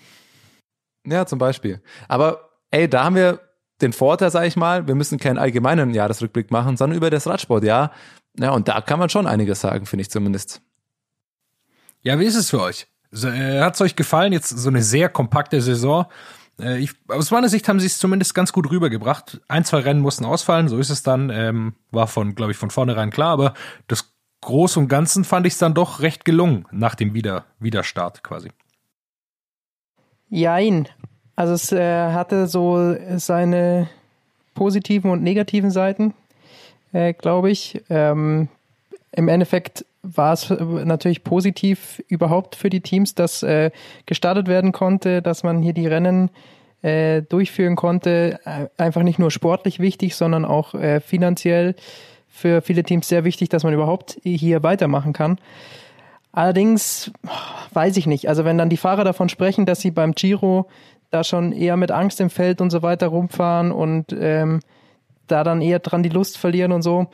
[1.07, 1.81] Ja, zum Beispiel.
[2.09, 3.41] Aber ey, da haben wir
[3.81, 7.93] den Vorteil, sag ich mal, wir müssen keinen allgemeinen Jahresrückblick machen, sondern über das Radsportjahr.
[8.39, 10.61] Ja, und da kann man schon einiges sagen, finde ich zumindest.
[12.03, 12.87] Ja, wie ist es für euch?
[13.13, 14.33] Äh, Hat es euch gefallen?
[14.33, 16.07] Jetzt so eine sehr kompakte Saison.
[16.61, 19.41] Äh, ich, aus meiner Sicht haben sie es zumindest ganz gut rübergebracht.
[19.49, 21.31] Ein, zwei Rennen mussten ausfallen, so ist es dann.
[21.31, 23.55] Ähm, war von, glaube ich, von vornherein klar, aber
[23.87, 28.23] das Groß und Ganzen fand ich es dann doch recht gelungen nach dem Wieder Wiederstart
[28.23, 28.51] quasi.
[30.31, 30.89] Jein.
[31.35, 33.89] Also es äh, hatte so seine
[34.55, 36.15] positiven und negativen Seiten,
[36.93, 37.83] äh, glaube ich.
[37.89, 38.49] Ähm,
[39.13, 43.71] Im Endeffekt war es natürlich positiv überhaupt für die Teams, dass äh,
[44.07, 46.31] gestartet werden konnte, dass man hier die Rennen
[46.83, 48.39] äh, durchführen konnte.
[48.45, 51.75] Äh, einfach nicht nur sportlich wichtig, sondern auch äh, finanziell
[52.29, 55.39] für viele Teams sehr wichtig, dass man überhaupt hier weitermachen kann.
[56.31, 57.11] Allerdings
[57.73, 58.29] weiß ich nicht.
[58.29, 60.69] Also wenn dann die Fahrer davon sprechen, dass sie beim Giro
[61.11, 64.61] da schon eher mit Angst im Feld und so weiter rumfahren und ähm,
[65.27, 67.09] da dann eher dran die Lust verlieren und so,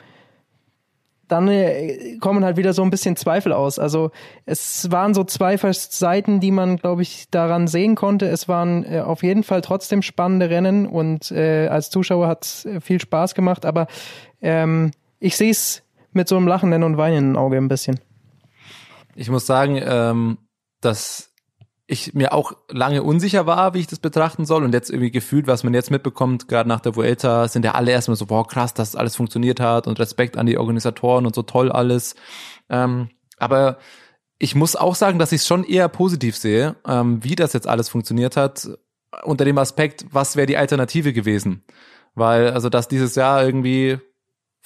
[1.27, 3.79] dann äh, kommen halt wieder so ein bisschen Zweifel aus.
[3.79, 4.11] Also
[4.45, 8.27] es waren so zwei Seiten, die man, glaube ich, daran sehen konnte.
[8.27, 12.67] Es waren äh, auf jeden Fall trotzdem spannende Rennen und äh, als Zuschauer hat es
[12.81, 13.87] viel Spaß gemacht, aber
[14.41, 17.99] ähm, ich sehe es mit so einem lachenden und weinenden Auge ein bisschen.
[19.15, 20.37] Ich muss sagen, ähm,
[20.81, 21.33] dass
[21.87, 25.45] ich mir auch lange unsicher war, wie ich das betrachten soll und jetzt irgendwie gefühlt,
[25.45, 28.73] was man jetzt mitbekommt, gerade nach der Vuelta, sind ja alle erstmal so, boah, krass,
[28.73, 32.15] dass alles funktioniert hat und Respekt an die Organisatoren und so toll alles.
[32.69, 33.77] Ähm, aber
[34.39, 37.67] ich muss auch sagen, dass ich es schon eher positiv sehe, ähm, wie das jetzt
[37.67, 38.67] alles funktioniert hat,
[39.23, 41.63] unter dem Aspekt, was wäre die Alternative gewesen?
[42.15, 43.99] Weil, also, dass dieses Jahr irgendwie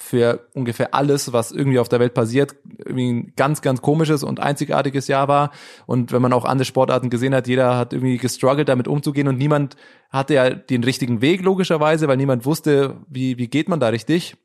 [0.02, 4.40] für ungefähr alles, was irgendwie auf der Welt passiert, irgendwie ein ganz, ganz komisches und
[4.40, 5.50] einzigartiges Jahr war.
[5.86, 9.36] Und wenn man auch andere Sportarten gesehen hat, jeder hat irgendwie gestruggelt, damit umzugehen und
[9.36, 9.76] niemand
[10.08, 14.36] hatte ja den richtigen Weg, logischerweise, weil niemand wusste, wie, wie geht man da richtig.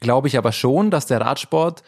[0.00, 1.84] Glaube ich aber schon, dass der Radsport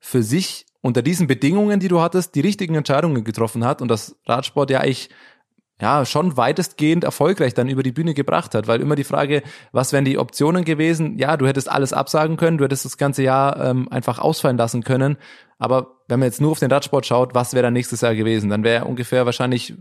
[0.00, 4.16] für sich unter diesen Bedingungen, die du hattest, die richtigen Entscheidungen getroffen hat und das
[4.24, 5.10] Radsport ja eigentlich
[5.82, 9.92] ja, schon weitestgehend erfolgreich dann über die Bühne gebracht hat, weil immer die Frage, was
[9.92, 11.18] wären die Optionen gewesen?
[11.18, 14.84] Ja, du hättest alles absagen können, du hättest das ganze Jahr ähm, einfach ausfallen lassen
[14.84, 15.16] können,
[15.58, 18.48] aber wenn man jetzt nur auf den Radsport schaut, was wäre dann nächstes Jahr gewesen?
[18.48, 19.74] Dann wäre ungefähr wahrscheinlich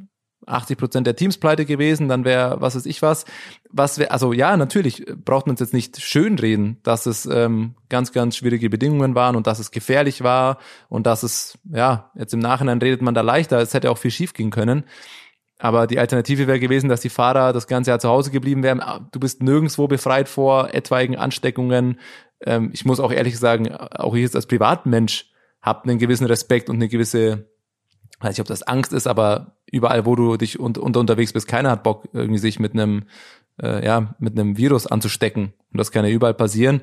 [0.48, 3.26] 80 Prozent der Teams pleite gewesen, dann wäre, was weiß ich was,
[3.70, 8.12] was wäre, also ja, natürlich braucht man es jetzt nicht schönreden, dass es ähm, ganz,
[8.12, 10.58] ganz schwierige Bedingungen waren und dass es gefährlich war
[10.90, 14.10] und dass es, ja, jetzt im Nachhinein redet man da leichter, es hätte auch viel
[14.12, 14.84] schief gehen können.
[15.62, 18.82] Aber die Alternative wäre gewesen, dass die Fahrer das ganze Jahr zu Hause geblieben wären.
[19.12, 22.00] Du bist nirgendwo befreit vor etwaigen Ansteckungen.
[22.44, 25.30] Ähm, ich muss auch ehrlich sagen, auch ich jetzt als Privatmensch
[25.62, 27.46] habe einen gewissen Respekt und eine gewisse
[28.22, 31.48] weiß nicht, ob das Angst ist, aber überall, wo du dich und, und unterwegs bist,
[31.48, 33.04] keiner hat Bock, irgendwie sich mit einem,
[33.62, 35.54] äh, ja, mit einem Virus anzustecken.
[35.72, 36.82] Und das kann ja überall passieren.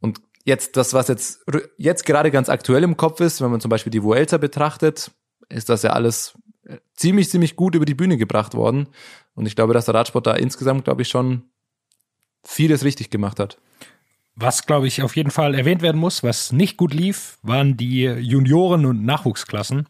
[0.00, 1.44] Und jetzt, das, was jetzt,
[1.76, 5.10] jetzt gerade ganz aktuell im Kopf ist, wenn man zum Beispiel die Vuelta betrachtet,
[5.48, 6.34] ist das ja alles
[6.94, 8.88] ziemlich, ziemlich gut über die Bühne gebracht worden.
[9.34, 11.42] Und ich glaube, dass der Radsport da insgesamt, glaube ich, schon
[12.44, 13.58] vieles richtig gemacht hat.
[14.36, 18.02] Was, glaube ich, auf jeden Fall erwähnt werden muss, was nicht gut lief, waren die
[18.04, 19.86] Junioren- und Nachwuchsklassen,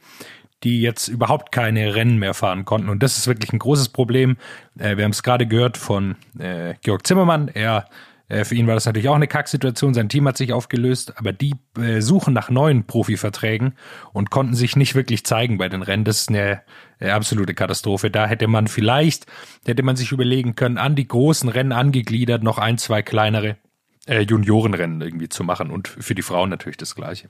[0.62, 2.88] die jetzt überhaupt keine Rennen mehr fahren konnten.
[2.88, 4.36] Und das ist wirklich ein großes Problem.
[4.78, 7.48] Äh, wir haben es gerade gehört von äh, Georg Zimmermann.
[7.48, 7.86] Er
[8.34, 9.94] äh, für ihn war das natürlich auch eine Kacksituation.
[9.94, 13.74] Sein Team hat sich aufgelöst, aber die äh, suchen nach neuen Profiverträgen
[14.12, 16.04] und konnten sich nicht wirklich zeigen bei den Rennen.
[16.04, 16.62] Das ist eine,
[16.98, 18.10] eine absolute Katastrophe.
[18.10, 19.26] Da hätte man vielleicht,
[19.64, 23.56] hätte man sich überlegen können, an die großen Rennen angegliedert, noch ein, zwei kleinere
[24.06, 27.28] äh, Juniorenrennen irgendwie zu machen und für die Frauen natürlich das Gleiche.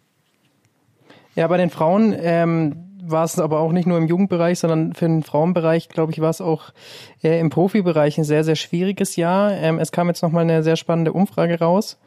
[1.35, 5.07] Ja, bei den Frauen ähm, war es aber auch nicht nur im Jugendbereich, sondern für
[5.07, 6.71] den Frauenbereich, glaube ich, war es auch
[7.23, 9.53] äh, im Profibereich ein sehr, sehr schwieriges Jahr.
[9.53, 11.99] Ähm, es kam jetzt nochmal eine sehr spannende Umfrage raus.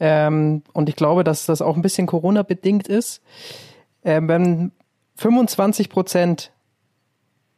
[0.00, 3.22] Ähm, und ich glaube, dass das auch ein bisschen Corona-bedingt ist.
[4.04, 4.72] Ähm, wenn
[5.16, 6.52] 25 Prozent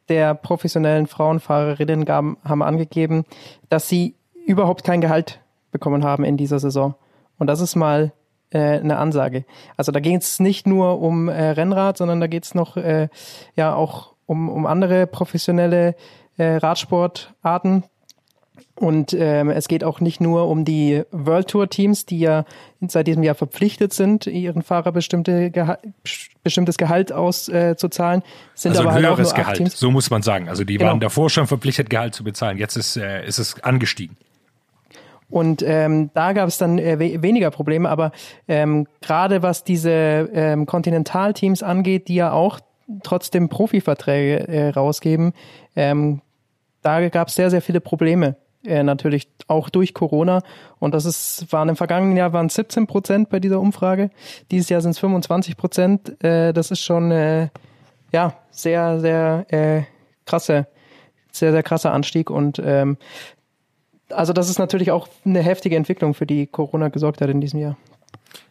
[0.09, 3.25] der professionellen Frauenfahrerinnen gaben, haben angegeben,
[3.69, 4.15] dass sie
[4.47, 5.41] überhaupt kein Gehalt
[5.71, 6.95] bekommen haben in dieser Saison.
[7.39, 8.13] Und das ist mal
[8.51, 9.45] äh, eine Ansage.
[9.77, 13.09] Also da geht es nicht nur um äh, Rennrad, sondern da geht es noch äh,
[13.57, 15.95] ja auch um, um andere professionelle
[16.37, 17.85] äh, Radsportarten.
[18.77, 22.45] Und ähm, es geht auch nicht nur um die World Tour Teams, die ja
[22.81, 25.79] seit diesem Jahr verpflichtet sind, ihren Fahrer bestimmte Geha
[26.43, 28.23] bestimmtes Gehalt auszuzahlen.
[28.23, 28.25] Äh,
[28.55, 30.49] sind also aber ein halt höheres acht Gehalt, so muss man sagen.
[30.49, 30.91] Also die Genau.
[30.91, 32.57] waren davor schon verpflichtet, Gehalt zu bezahlen.
[32.57, 34.17] Jetzt ist, äh, ist es angestiegen.
[35.31, 38.13] Und ähm, da gab es dann äh, we weniger Probleme, aber
[38.49, 39.91] ähm, gerade was diese
[40.33, 42.61] ähm, Kontinentalteams angeht, die ja auch
[43.03, 45.33] trotzdem Profiverträge äh, rausgeben,
[45.77, 46.21] ähm,
[46.83, 48.37] da gab es sehr, sehr viele Probleme.
[48.65, 50.43] Äh, natürlich auch durch Corona.
[50.79, 54.11] Und das ist, waren im vergangenen Jahr waren 17 Prozent bei dieser Umfrage.
[54.51, 56.23] Dieses Jahr sind es 25 Prozent.
[56.23, 57.49] Äh, das ist schon äh,
[58.13, 59.83] ja sehr, sehr äh,
[60.27, 60.67] krasse,
[61.33, 62.29] sehr, sehr krasser Anstieg.
[62.29, 62.99] Und ähm,
[64.13, 67.61] also das ist natürlich auch eine heftige Entwicklung, für die Corona gesorgt hat in diesem
[67.61, 67.77] Jahr.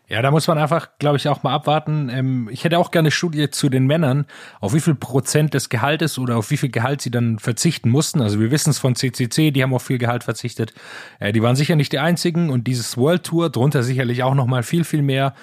[0.10, 2.10] Ja, da muss man einfach, glaube ich, auch mal abwarten.
[2.10, 4.26] Ähm, ich hätte auch gerne eine Studie zu den Männern,
[4.60, 8.20] auf wie viel Prozent des Gehaltes oder auf wie viel Gehalt sie dann verzichten mussten.
[8.20, 10.74] Also wir wissen es von CCC, die haben auf viel Gehalt verzichtet.
[11.20, 14.48] Äh, die waren sicher nicht die einzigen und dieses World Tour drunter sicherlich auch noch
[14.48, 15.36] mal viel, viel mehr.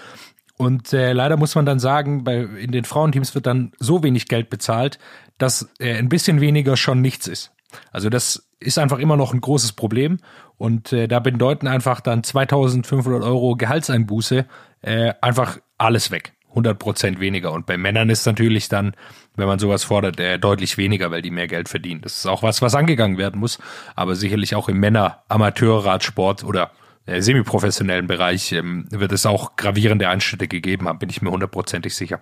[0.56, 4.26] Und äh, leider muss man dann sagen, bei, in den Frauenteams wird dann so wenig
[4.26, 4.98] Geld bezahlt,
[5.38, 7.52] dass äh, ein bisschen weniger schon nichts ist.
[7.92, 10.18] Also das ist einfach immer noch ein großes Problem
[10.56, 14.46] und äh, da bedeuten einfach dann 2500 Euro Gehaltseinbuße
[14.82, 16.32] äh, einfach alles weg.
[16.50, 17.52] 100 Prozent weniger.
[17.52, 18.94] Und bei Männern ist natürlich dann,
[19.36, 22.00] wenn man sowas fordert, äh, deutlich weniger, weil die mehr Geld verdienen.
[22.00, 23.58] Das ist auch was, was angegangen werden muss.
[23.94, 26.70] Aber sicherlich auch im Männer-Amateurradsport oder
[27.04, 31.94] äh, semiprofessionellen Bereich ähm, wird es auch gravierende Einschnitte gegeben haben, bin ich mir hundertprozentig
[31.94, 32.20] sicher.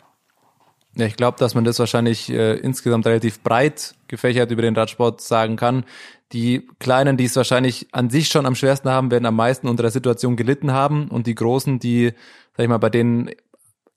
[0.96, 5.20] Ja, ich glaube, dass man das wahrscheinlich äh, insgesamt relativ breit gefächert über den Radsport
[5.20, 5.84] sagen kann.
[6.32, 9.82] Die Kleinen, die es wahrscheinlich an sich schon am schwersten haben, werden am meisten unter
[9.82, 11.08] der Situation gelitten haben.
[11.08, 12.12] Und die Großen, die,
[12.56, 13.30] sag ich mal, bei denen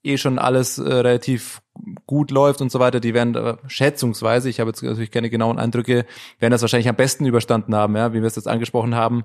[0.04, 1.60] eh schon alles äh, relativ
[2.06, 5.58] gut läuft und so weiter, die werden äh, schätzungsweise, ich habe jetzt natürlich keine genauen
[5.58, 6.06] Eindrücke,
[6.38, 9.24] werden das wahrscheinlich am besten überstanden haben, ja, wie wir es jetzt angesprochen haben,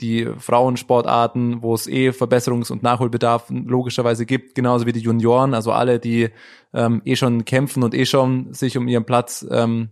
[0.00, 5.72] die Frauensportarten, wo es eh Verbesserungs- und Nachholbedarf logischerweise gibt, genauso wie die Junioren, also
[5.72, 6.30] alle, die
[6.72, 9.90] ähm, eh schon kämpfen und eh schon sich um ihren Platz ähm,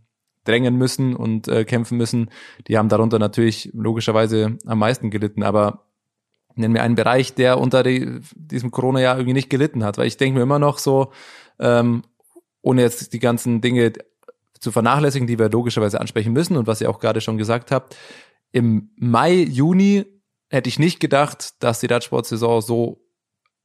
[0.50, 2.30] drängen müssen und äh, kämpfen müssen,
[2.66, 5.86] die haben darunter natürlich logischerweise am meisten gelitten, aber
[6.56, 10.16] nennen wir einen Bereich, der unter die, diesem Corona-Jahr irgendwie nicht gelitten hat, weil ich
[10.16, 11.12] denke mir immer noch so,
[11.58, 12.02] ähm,
[12.62, 13.92] ohne jetzt die ganzen Dinge
[14.58, 17.96] zu vernachlässigen, die wir logischerweise ansprechen müssen und was ihr auch gerade schon gesagt habt,
[18.52, 20.04] im Mai, Juni
[20.50, 23.00] hätte ich nicht gedacht, dass die Radsportsaison so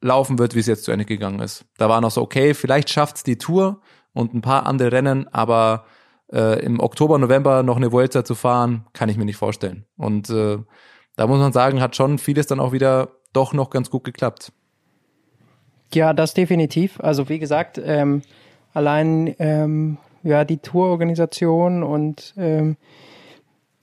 [0.02, 1.66] laufen wird, wie es jetzt zu Ende gegangen ist.
[1.78, 3.82] Da war noch so, okay, vielleicht schafft's die Tour
[4.14, 5.86] und ein paar andere Rennen, aber
[6.32, 9.86] äh, im Oktober, November noch eine Vuelta zu fahren, kann ich mir nicht vorstellen.
[9.98, 10.58] Und äh,
[11.16, 14.52] da muss man sagen, hat schon vieles dann auch wieder doch noch ganz gut geklappt.
[15.94, 17.00] Ja, das definitiv.
[17.00, 18.22] Also wie gesagt, ähm,
[18.74, 22.78] allein ähm, ja die Tourorganisation und ähm,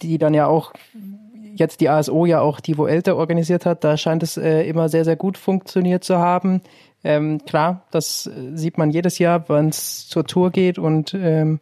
[0.03, 0.73] die dann ja auch
[1.55, 5.05] jetzt die ASO ja auch die Vuelta organisiert hat, da scheint es äh, immer sehr,
[5.05, 6.61] sehr gut funktioniert zu haben.
[7.05, 11.61] Ähm, klar, das äh, sieht man jedes Jahr, wenn es zur Tour geht und ähm,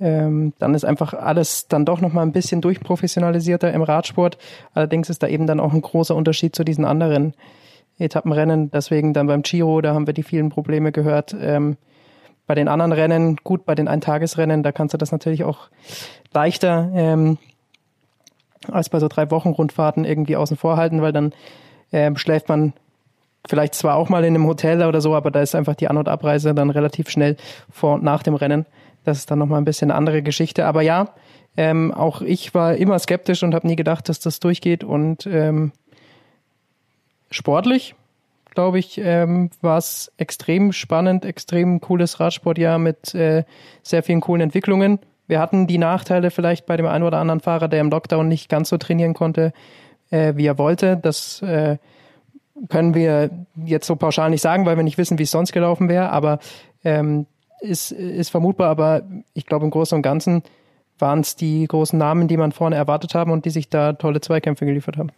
[0.00, 4.38] ähm, dann ist einfach alles dann doch nochmal ein bisschen durchprofessionalisierter im Radsport.
[4.72, 7.34] Allerdings ist da eben dann auch ein großer Unterschied zu diesen anderen
[7.98, 8.70] Etappenrennen.
[8.70, 11.34] Deswegen dann beim Giro, da haben wir die vielen Probleme gehört.
[11.38, 11.76] Ähm,
[12.46, 15.68] bei den anderen Rennen, gut, bei den Eintagesrennen, da kannst du das natürlich auch
[16.32, 17.38] leichter ähm,
[18.70, 21.32] als bei so drei Wochen Rundfahrten irgendwie außen vor halten, weil dann
[21.92, 22.72] ähm, schläft man
[23.46, 25.98] vielleicht zwar auch mal in einem Hotel oder so, aber da ist einfach die An-
[25.98, 27.36] und Abreise dann relativ schnell
[27.70, 28.66] vor und nach dem Rennen.
[29.04, 30.66] Das ist dann nochmal ein bisschen eine andere Geschichte.
[30.66, 31.14] Aber ja,
[31.56, 34.82] ähm, auch ich war immer skeptisch und habe nie gedacht, dass das durchgeht.
[34.82, 35.72] Und ähm,
[37.30, 37.94] sportlich,
[38.54, 43.44] glaube ich, ähm, war es extrem spannend, extrem cooles Radsportjahr mit äh,
[43.82, 44.98] sehr vielen coolen Entwicklungen.
[45.26, 48.48] Wir hatten die Nachteile vielleicht bei dem einen oder anderen Fahrer, der im Lockdown nicht
[48.48, 49.52] ganz so trainieren konnte,
[50.10, 50.96] äh, wie er wollte.
[50.96, 51.78] Das äh,
[52.68, 53.30] können wir
[53.64, 56.38] jetzt so pauschal nicht sagen, weil wir nicht wissen, wie es sonst gelaufen wäre, aber
[56.84, 57.26] ähm,
[57.64, 59.02] ist, ist vermutbar, aber
[59.32, 60.42] ich glaube im Großen und Ganzen
[60.98, 64.20] waren es die großen Namen, die man vorne erwartet haben und die sich da tolle
[64.20, 65.10] Zweikämpfe geliefert haben.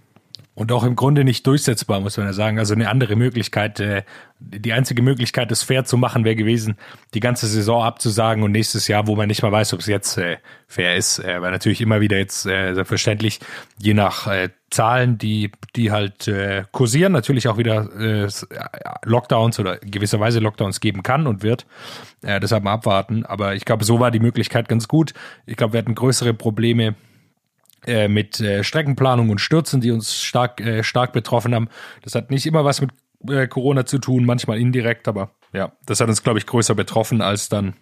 [0.57, 2.59] Und auch im Grunde nicht durchsetzbar, muss man ja sagen.
[2.59, 4.04] Also eine andere Möglichkeit, äh,
[4.38, 6.78] die einzige Möglichkeit, das fair zu machen, wäre gewesen,
[7.12, 10.16] die ganze Saison abzusagen und nächstes Jahr, wo man nicht mal weiß, ob es jetzt
[10.16, 13.40] äh, fair ist, äh, weil natürlich immer wieder jetzt äh, selbstverständlich,
[13.78, 18.26] je nach äh, Zahlen, die, die halt äh, kursieren, natürlich auch wieder äh,
[19.04, 21.66] Lockdowns oder gewisserweise Lockdowns geben kann und wird.
[22.22, 23.26] Äh, deshalb mal abwarten.
[23.26, 25.12] Aber ich glaube, so war die Möglichkeit ganz gut.
[25.44, 26.94] Ich glaube, wir hatten größere Probleme
[27.87, 31.68] äh, mit äh, Streckenplanung und Stürzen, die uns stark, äh, stark betroffen haben.
[32.03, 32.91] Das hat nicht immer was mit
[33.28, 37.20] äh, Corona zu tun, manchmal indirekt, aber ja, das hat uns, glaube ich, größer betroffen
[37.22, 37.74] als dann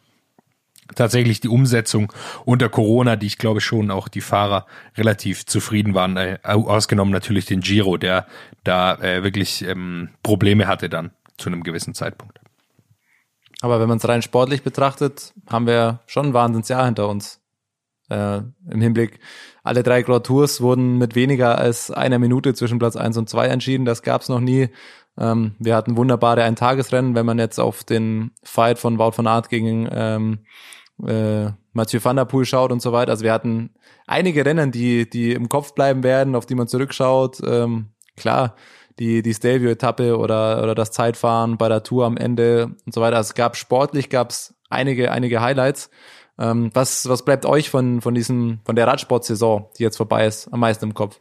[0.94, 2.12] tatsächlich die Umsetzung
[2.44, 7.46] unter Corona, die ich glaube schon auch die Fahrer relativ zufrieden waren, äh, ausgenommen natürlich
[7.46, 8.26] den Giro, der
[8.64, 12.40] da äh, wirklich ähm, Probleme hatte dann zu einem gewissen Zeitpunkt.
[13.60, 17.40] Aber wenn man es rein sportlich betrachtet, haben wir schon ein Wahnsinnsjahr hinter uns.
[18.10, 19.20] Äh, Im Hinblick,
[19.64, 23.46] alle drei Grand Tours wurden mit weniger als einer Minute zwischen Platz eins und zwei
[23.46, 23.86] entschieden.
[23.86, 24.68] Das gab es noch nie.
[25.18, 29.48] Ähm, wir hatten wunderbare Eintagesrennen, wenn man jetzt auf den Fight von Wout van Aert
[29.48, 30.40] gegen ähm,
[31.02, 33.10] äh, Mathieu van der Poel schaut und so weiter.
[33.12, 33.70] Also wir hatten
[34.06, 37.40] einige Rennen, die, die im Kopf bleiben werden, auf die man zurückschaut.
[37.46, 38.56] Ähm, klar,
[38.98, 43.16] die, die Stelvio-Etappe oder, oder das Zeitfahren bei der Tour am Ende und so weiter.
[43.16, 45.90] Also es gab sportlich gab's einige, einige Highlights.
[46.38, 50.52] Ähm, was, was bleibt euch von, von diesem, von der Radsportsaison, die jetzt vorbei ist,
[50.52, 51.20] am meisten im Kopf?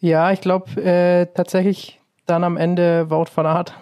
[0.00, 3.74] Ja, ich glaube äh, tatsächlich dann am Ende Wout van Aert.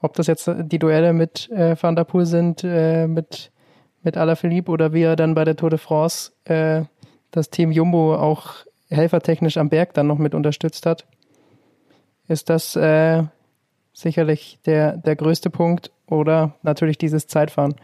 [0.00, 3.50] Ob das jetzt die Duelle mit äh, Van der Poel sind, äh, mit,
[4.02, 6.84] mit Alaphilippe oder wie er dann bei der Tour de France äh,
[7.30, 11.06] das Team Jumbo auch helfertechnisch am Berg dann noch mit unterstützt hat,
[12.28, 13.24] ist das äh,
[13.92, 17.74] sicherlich der, der größte Punkt oder natürlich dieses Zeitfahren.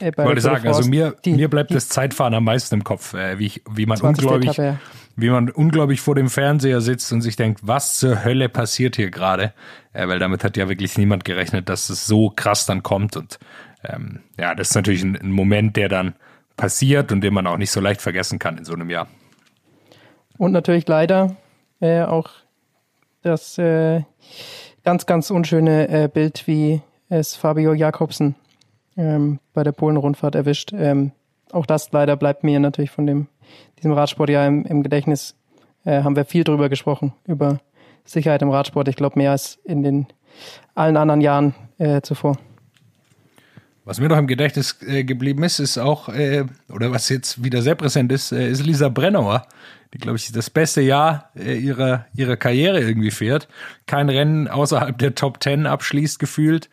[0.00, 2.84] Äh, ich wollte sagen, also mir, die, mir bleibt die, das Zeitfahren am meisten im
[2.84, 4.78] Kopf, äh, wie, ich, wie man unglaublich, Etappe, ja.
[5.16, 9.10] wie man unglaublich vor dem Fernseher sitzt und sich denkt, was zur Hölle passiert hier
[9.10, 9.52] gerade?
[9.92, 13.38] Äh, weil damit hat ja wirklich niemand gerechnet, dass es so krass dann kommt und
[13.84, 16.14] ähm, ja, das ist natürlich ein, ein Moment, der dann
[16.56, 19.06] passiert und den man auch nicht so leicht vergessen kann in so einem Jahr.
[20.38, 21.36] Und natürlich leider
[21.80, 22.30] äh, auch
[23.22, 24.02] das äh,
[24.84, 28.34] ganz, ganz unschöne äh, Bild, wie es Fabio Jakobsen
[28.96, 30.72] ähm, bei der Polen-Rundfahrt erwischt.
[30.72, 31.12] Ähm,
[31.52, 33.28] auch das leider bleibt mir natürlich von dem,
[33.78, 35.36] diesem Radsportjahr im, im Gedächtnis.
[35.84, 37.60] Äh, haben wir viel drüber gesprochen, über
[38.04, 38.88] Sicherheit im Radsport.
[38.88, 40.06] Ich glaube, mehr als in den
[40.74, 42.36] allen anderen Jahren äh, zuvor.
[43.86, 47.62] Was mir noch im Gedächtnis äh, geblieben ist, ist auch, äh, oder was jetzt wieder
[47.62, 49.46] sehr präsent ist, äh, ist Lisa Brennauer,
[49.94, 53.46] die, glaube ich, das beste Jahr äh, ihrer, ihrer Karriere irgendwie fährt.
[53.86, 56.68] Kein Rennen außerhalb der Top Ten abschließt, gefühlt.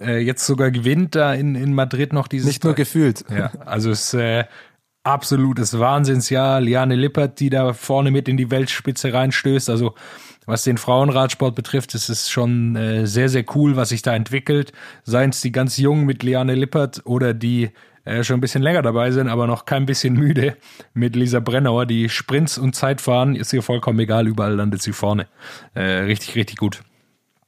[0.00, 2.46] Äh, jetzt sogar gewinnt da in, in Madrid noch dieses.
[2.46, 3.26] Nicht nur gefühlt.
[3.30, 4.44] Ja, also es ist äh,
[5.02, 6.62] absolutes Wahnsinnsjahr.
[6.62, 9.68] Liane Lippert, die da vorne mit in die Weltspitze reinstößt.
[9.68, 9.94] Also
[10.46, 14.72] was den Frauenradsport betrifft, ist es schon äh, sehr, sehr cool, was sich da entwickelt.
[15.04, 17.70] Seien es die ganz Jungen mit Liane Lippert oder die
[18.04, 20.56] äh, schon ein bisschen länger dabei sind, aber noch kein bisschen müde
[20.92, 21.86] mit Lisa Brennauer.
[21.86, 25.26] Die Sprints und Zeitfahren ist ihr vollkommen egal, überall landet sie vorne.
[25.74, 26.82] Äh, richtig, richtig gut.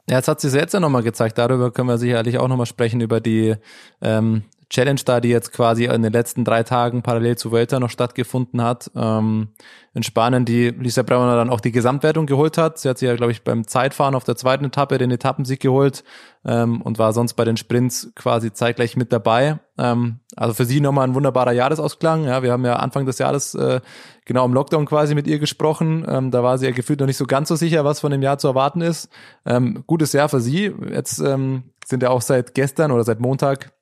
[0.09, 1.37] Ja, jetzt hat sie selbst ja nochmal gezeigt.
[1.37, 3.57] Darüber können wir sicherlich auch nochmal sprechen, über die
[4.01, 7.91] ähm, Challenge da, die jetzt quasi in den letzten drei Tagen parallel zu Vuelta noch
[7.91, 8.91] stattgefunden hat.
[8.97, 9.49] Ähm,
[9.95, 12.79] in Spanien, die Lisa Brauner dann auch die Gesamtwertung geholt hat.
[12.79, 16.03] Sie hat sich ja, glaube ich, beim Zeitfahren auf der zweiten Etappe den Etappensieg geholt
[16.45, 19.61] ähm, und war sonst bei den Sprints quasi zeitgleich mit dabei.
[19.79, 22.25] Ähm, also für sie nochmal ein wunderbarer Jahresausklang.
[22.25, 23.81] Ja, wir haben ja Anfang des Jahres äh,
[24.25, 26.05] genau im Lockdown quasi mit ihr gesprochen.
[26.09, 28.21] Ähm, da war sie ja gefühlt noch nicht so ganz so sicher, was von dem
[28.21, 29.09] Jahr zu erwarten ist.
[29.47, 30.75] Ähm, gutes Jahr für sie.
[30.91, 33.73] Jetzt ähm, sind ja auch seit gestern oder seit Montag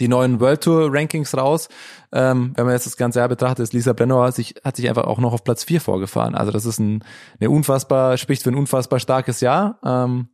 [0.00, 1.68] die neuen World Tour Rankings raus.
[2.12, 5.04] Ähm, wenn man jetzt das ganze Jahr betrachtet, ist Lisa Brennauer sich, hat sich einfach
[5.04, 6.34] auch noch auf Platz vier vorgefahren.
[6.34, 7.04] Also das ist ein,
[7.40, 9.78] eine unfassbar, spricht für ein unfassbar starkes Jahr.
[9.84, 10.28] Ähm,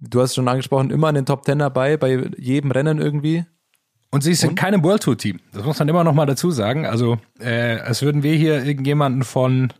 [0.00, 3.44] du hast es schon angesprochen, immer in den Top Ten dabei, bei jedem Rennen irgendwie.
[4.10, 5.38] Und sie ist in keinem World Tour Team.
[5.52, 6.84] Das muss man immer noch mal dazu sagen.
[6.84, 9.72] Also, äh, als würden wir hier irgendjemanden von,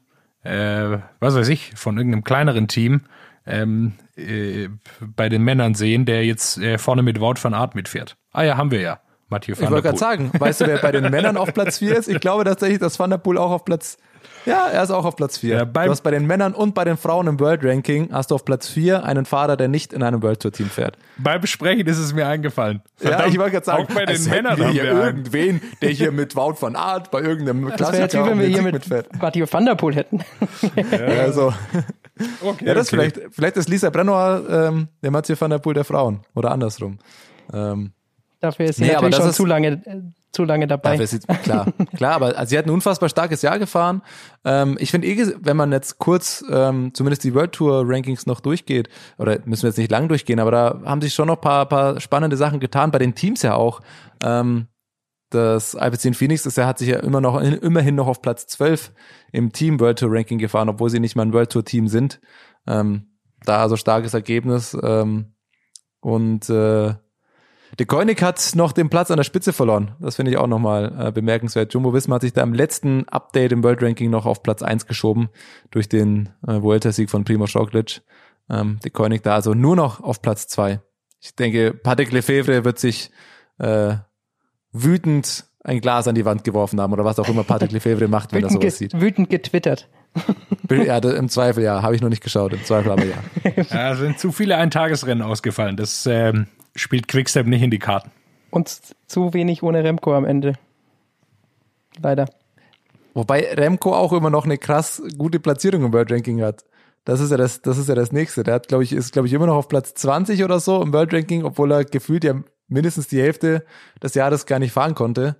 [0.44, 3.02] äh, was weiß ich, von irgendeinem kleineren Team
[3.44, 4.68] ähm, äh,
[5.04, 8.16] bei den Männern sehen, der jetzt äh, vorne mit Wout van Aert mitfährt.
[8.32, 9.00] Ah ja, haben wir ja.
[9.30, 11.78] Mathieu van Ich wollte der gerade sagen, weißt du, wer bei den Männern auf Platz
[11.78, 12.08] 4 ist?
[12.08, 13.96] Ich glaube tatsächlich, dass Van der Poel auch auf Platz,
[14.46, 15.54] ja, er ist auch auf Platz 4.
[15.56, 18.34] Ja, du hast bei den Männern und bei den Frauen im World Ranking hast du
[18.34, 20.96] auf Platz 4 einen Fahrer, der nicht in einem World Tour Team fährt.
[21.18, 22.82] Beim Besprechen ist es mir eingefallen.
[23.00, 25.00] ja, Verdammt, ich wollte gerade sagen, Auch bei den Männern wir haben hier wir einen.
[25.18, 28.62] irgendwen, der hier mit Wout van Aert bei irgendeinem Das wäre Klassiker wenn wir hier
[28.62, 29.08] mit mitfährt.
[29.20, 30.20] Mathieu van der Poel hätten.
[31.18, 31.52] Also,
[32.42, 32.96] Okay, ja, das okay.
[33.12, 36.98] vielleicht, vielleicht ist Lisa Brennauer ähm, der Mathieu van der Poel der Frauen oder andersrum.
[37.52, 37.92] Ähm,
[38.40, 40.96] Dafür ist sie Nee, natürlich schon zu lange, äh, zu lange dabei.
[40.96, 41.66] Dafür ist sie, klar,
[41.96, 44.02] klar, aber also sie hat ein unfassbar starkes Jahr gefahren.
[44.44, 48.40] Ähm, ich finde eh, wenn man jetzt kurz ähm, zumindest die World Tour Rankings noch
[48.40, 48.88] durchgeht,
[49.18, 52.00] oder müssen wir jetzt nicht lang durchgehen, aber da haben sich schon noch paar, paar
[52.00, 53.80] spannende Sachen getan, bei den Teams ja auch.
[54.24, 54.68] Ähm,
[55.30, 58.92] das Alpecin Phoenix ist ja, hat sich ja immer noch, immerhin noch auf Platz 12
[59.32, 62.20] im Team World Tour Ranking gefahren, obwohl sie nicht mal ein World Tour Team sind.
[62.66, 64.76] Ähm, da also starkes Ergebnis.
[64.82, 65.34] Ähm,
[66.00, 66.94] und äh,
[67.80, 69.92] De Koenig hat noch den Platz an der Spitze verloren.
[70.00, 71.72] Das finde ich auch nochmal äh, bemerkenswert.
[71.72, 74.86] Jumbo Visma hat sich da im letzten Update im World Ranking noch auf Platz 1
[74.86, 75.30] geschoben
[75.70, 78.02] durch den äh, Vuelta-Sieg von Primoz Roglic.
[78.50, 80.82] Ähm, De Koenig da also nur noch auf Platz 2.
[81.20, 83.10] Ich denke, Patrick Lefevre wird sich
[83.56, 83.94] äh,
[84.72, 88.34] wütend ein Glas an die Wand geworfen haben oder was auch immer Patrick Lefevre macht,
[88.34, 89.00] wenn er sowas sieht.
[89.00, 89.88] wütend getwittert.
[90.70, 91.82] Ja, da- im Zweifel ja.
[91.82, 92.52] Habe ich noch nicht geschaut.
[92.52, 93.16] Im Zweifel aber ja.
[93.70, 95.76] Ja, es sind zu viele Eintagesrennen ausgefallen.
[95.76, 98.10] Das ähm, spielt Quickstep nicht in die Karten.
[98.50, 100.54] Und zu wenig ohne Remco am Ende.
[102.02, 102.26] Leider.
[103.14, 106.64] Wobei Remco auch immer noch eine krass gute Platzierung im World Ranking hat.
[107.04, 108.42] Das ist ja das, das ist ja das nächste.
[108.42, 110.92] Der hat, glaube ich, ist, glaube ich, immer noch auf Platz 20 oder so im
[110.92, 112.34] World Ranking, obwohl er gefühlt ja
[112.68, 113.64] mindestens die Hälfte
[114.02, 115.36] des Jahres gar nicht fahren konnte.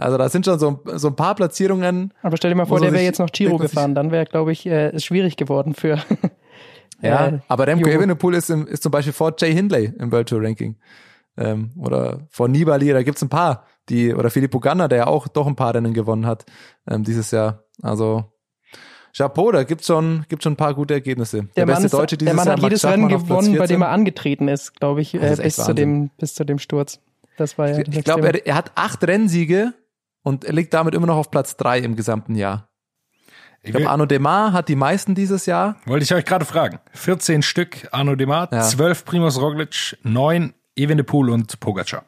[0.00, 2.14] Also da sind schon so, so ein paar Platzierungen.
[2.22, 3.94] Aber stell dir mal vor, er der wäre jetzt noch Giro gefahren.
[3.94, 5.98] Dann wäre, glaube ich, äh, es schwierig geworden für.
[7.02, 7.88] Ja, äh, aber Remco.
[7.88, 10.76] Evenepoel ist, im, ist zum Beispiel vor Jay Hindley im World Tour Ranking.
[11.38, 15.26] Ähm, oder vor Nibali, da gibt's ein paar, die, oder Filippo Ganna, der ja auch
[15.26, 16.44] doch ein paar Rennen gewonnen hat
[16.86, 17.64] ähm, dieses Jahr.
[17.80, 18.24] Also
[19.16, 21.48] Chapeau, da gibt's schon, gibt's schon ein paar gute Ergebnisse.
[21.56, 23.80] Der, Mann, ist, Deutsche der Mann Jahr, hat jedes Rennen gewonnen, bei dem 14.
[23.80, 27.00] er angetreten ist, glaube ich, äh, ist bis, zu dem, bis zu dem Sturz.
[27.38, 29.72] Das war ja Ich glaube, er, er hat acht Rennsiege
[30.22, 32.68] und er liegt damit immer noch auf Platz drei im gesamten Jahr.
[33.62, 35.76] Ich glaube, Arno Demar hat die meisten dieses Jahr.
[35.84, 36.78] wollte ich euch gerade fragen.
[36.94, 38.62] 14 Stück Arno Demar, Ja.
[38.62, 42.04] 12 Primoz Roglic, 9 Evenepoel und Pogacar.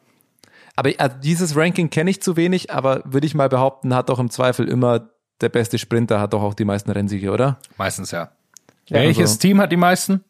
[0.75, 4.17] Aber also dieses Ranking kenne ich zu wenig, aber würde ich mal behaupten, hat doch
[4.17, 5.11] im Zweifel immer
[5.41, 7.59] der beste Sprinter, hat doch auch die meisten Rennsiege, oder?
[7.77, 8.31] Meistens ja.
[8.87, 10.23] Ja, Welches also- Team hat die meisten?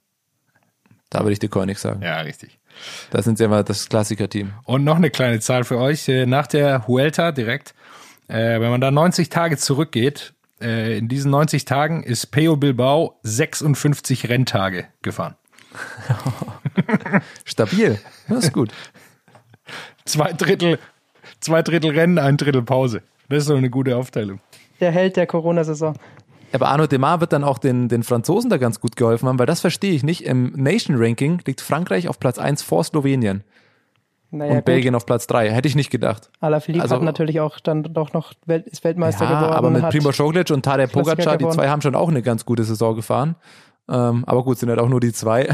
[1.09, 2.01] Da würde ich dir König sagen.
[2.01, 2.59] Ja, richtig.
[3.11, 4.53] Da sind sie immer das Klassiker-Team.
[4.65, 6.07] Und noch eine kleine Zahl für euch.
[6.09, 7.73] äh, Nach der Huelta direkt,
[8.27, 13.19] äh, wenn man da 90 Tage zurückgeht, äh, in diesen 90 Tagen ist Peo Bilbao
[13.23, 15.35] 56 Renntage gefahren.
[17.45, 17.99] Stabil.
[18.27, 18.71] Das ist gut.
[20.05, 20.79] Zwei Drittel,
[21.39, 23.01] zwei Drittel Rennen, ein Drittel Pause.
[23.29, 24.39] Das ist so eine gute Aufteilung.
[24.79, 25.95] Der Held der Corona-Saison.
[26.53, 29.45] Aber Arno Demar wird dann auch den, den Franzosen da ganz gut geholfen haben, weil
[29.45, 30.21] das verstehe ich nicht.
[30.25, 33.43] Im Nation Ranking liegt Frankreich auf Platz 1 vor Slowenien
[34.31, 34.65] Naja, und gut.
[34.65, 35.49] Belgien auf Platz 3.
[35.51, 36.29] Hätte ich nicht gedacht.
[36.41, 39.53] Alaphilippe Also- hat natürlich auch dann doch noch Welt, ist Weltmeister Ja, geworden.
[39.53, 42.45] aber mit hat, Primoz Roglic und Tadej Pogacar, die zwei haben schon auch eine ganz
[42.45, 43.35] gute Saison gefahren.
[43.89, 45.49] Ähm, aber gut, sind halt auch nur die zwei.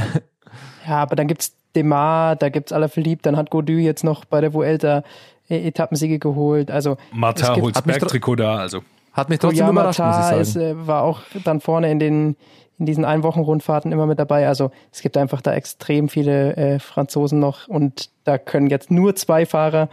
[0.87, 4.53] Ja, aber dann gibt's Demar, da gibt's Alaphilippe, dann hat Godu jetzt noch bei der
[4.53, 5.03] Vuelta
[5.49, 6.71] äh, Etappensiege geholt.
[6.71, 8.81] Also gibt- hat mich Bergtrikot da, also.
[9.19, 10.83] Hat mich trotzdem überrascht, muss ich ist, sagen.
[10.83, 12.35] äh, war auch dann vorne in den
[12.77, 14.47] in diesen Einwochenrundfahrten immer mit dabei.
[14.47, 19.15] Also es gibt einfach da extrem viele äh, Franzosen noch und da können jetzt nur
[19.17, 19.89] zwei Fahrer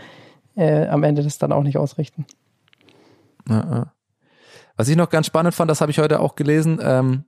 [0.55, 2.27] äh, am Ende das dann auch nicht ausrichten.
[4.77, 6.79] Was ich noch ganz spannend fand, das habe ich heute auch gelesen.
[6.83, 7.25] Ähm,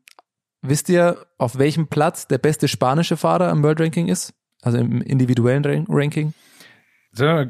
[0.63, 4.35] wisst ihr, auf welchem Platz der beste spanische Fahrer im World Ranking ist?
[4.63, 6.35] Also im individuellen Ran- Ranking?
[7.13, 7.45] So,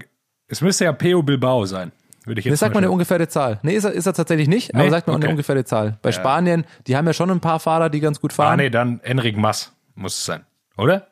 [0.48, 1.92] Es müsste ja Peo Bilbao sein,
[2.28, 3.58] würde ich Nee, jetzt sag mal eine ungefähre Zahl.
[3.62, 4.80] Nee, ist er, ist er tatsächlich nicht, Nee?
[4.80, 5.30] aber sagt mal eine Okay.
[5.32, 5.98] ungefähre Zahl.
[6.02, 8.58] Bei Spanien, die haben ja schon ein paar Fahrer, die ganz gut Ah, fahren.
[8.58, 10.44] nee, dann Enric Mas muss es sein,
[10.76, 11.08] oder?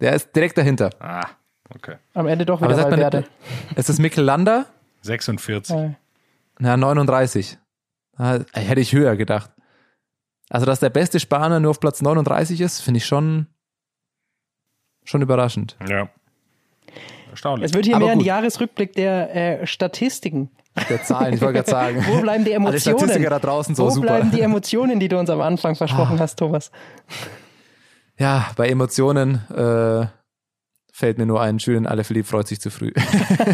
[0.00, 0.90] Der ist direkt dahinter.
[0.98, 1.26] Ah,
[1.74, 1.96] okay.
[2.14, 3.24] Am Ende doch Aber wieder sagt man, Valverde.
[3.76, 4.66] es ist Mikkel Lander,
[5.02, 5.74] 46.
[5.76, 5.94] Äh,
[6.58, 7.58] na 39.
[8.16, 9.50] Ah, Hätte ich höher gedacht.
[10.50, 13.46] Also, dass der beste Spanier nur auf Platz 39 ist, finde ich schon,
[15.04, 15.76] schon überraschend.
[15.88, 16.08] Ja.
[17.30, 17.70] Erstaunlich.
[17.70, 18.26] es wird hier Aber mehr ein gut.
[18.26, 20.50] Jahresrückblick der äh, Statistiken.
[20.88, 22.04] Der Zahlen, ich wollte gerade sagen.
[22.08, 22.98] Wo bleiben die Alle Emotionen?
[22.98, 24.06] Statistiker da draußen so Wo super.
[24.06, 26.20] bleiben die Emotionen, die du uns am Anfang versprochen Ah.
[26.22, 26.70] hast, Thomas?
[28.18, 30.06] Ja, bei Emotionen äh,
[30.92, 32.92] fällt mir nur ein, Julian Alaphilippe freut sich zu früh.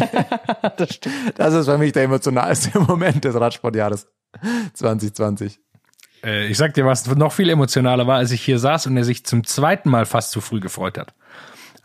[0.77, 1.15] das stimmt.
[1.37, 4.07] Das ist für mich der emotionalste Moment des Radsportjahres
[4.73, 5.59] 2020.
[6.23, 9.03] Äh, ich sag dir, was noch viel emotionaler war, als ich hier saß und er
[9.03, 11.13] sich zum zweiten Mal fast zu früh gefreut hat.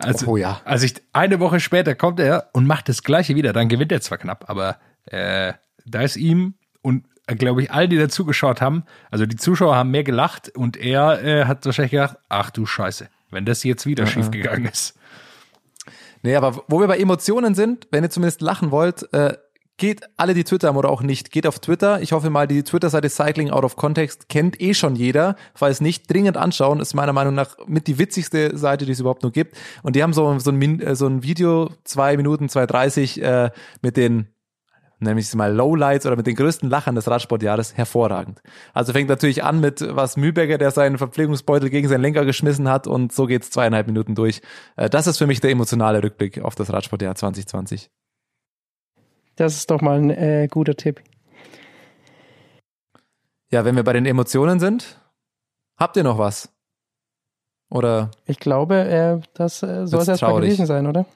[0.05, 0.61] Also, Oh ja.
[0.65, 3.53] Als ich eine Woche später kommt er und macht das Gleiche wieder.
[3.53, 5.53] Dann gewinnt er zwar knapp, aber äh,
[5.85, 9.91] da ist ihm und äh, glaube ich, all die dazugeschaut haben, also die Zuschauer haben
[9.91, 14.07] mehr gelacht und er äh, hat wahrscheinlich gedacht, ach du Scheiße, wenn das jetzt wieder
[14.07, 14.97] schief gegangen ist.
[16.23, 19.37] Nee, aber wo wir bei Emotionen sind, wenn ihr zumindest lachen wollt, äh,
[19.83, 22.01] geht alle, die Twitter haben oder auch nicht, geht auf Twitter.
[22.01, 25.35] Ich hoffe mal, die Twitter-Seite Cycling Out of Context kennt eh schon jeder.
[25.57, 26.79] Falls nicht, dringend anschauen.
[26.79, 29.57] Ist meiner Meinung nach mit die witzigste Seite, die es überhaupt nur gibt.
[29.83, 33.51] Und die haben so, so, ein, äh, so ein Video, zwei Minuten, 2,30 äh,
[33.83, 34.29] mit den
[35.01, 38.41] nämlich es mal Lowlights oder mit den größten Lachern des Radsportjahres hervorragend.
[38.75, 42.87] Also fängt natürlich an mit was Mühlberger, der seinen Verpflegungsbeutel gegen seinen Lenker geschmissen hat
[42.87, 44.43] und so geht's zweieinhalb Minuten durch.
[44.77, 47.91] Äh, Das ist für mich der emotionale Rückblick auf das Radsportjahr 2020.
[49.37, 51.01] Das ist doch mal ein äh, guter Tipp.
[53.51, 54.99] Ja, wenn wir bei den Emotionen sind,
[55.79, 56.51] habt ihr noch was?
[57.71, 60.51] Oder Ich glaube, äh, das äh, soll es erstmal traurig.
[60.51, 61.07] gewesen sein, oder?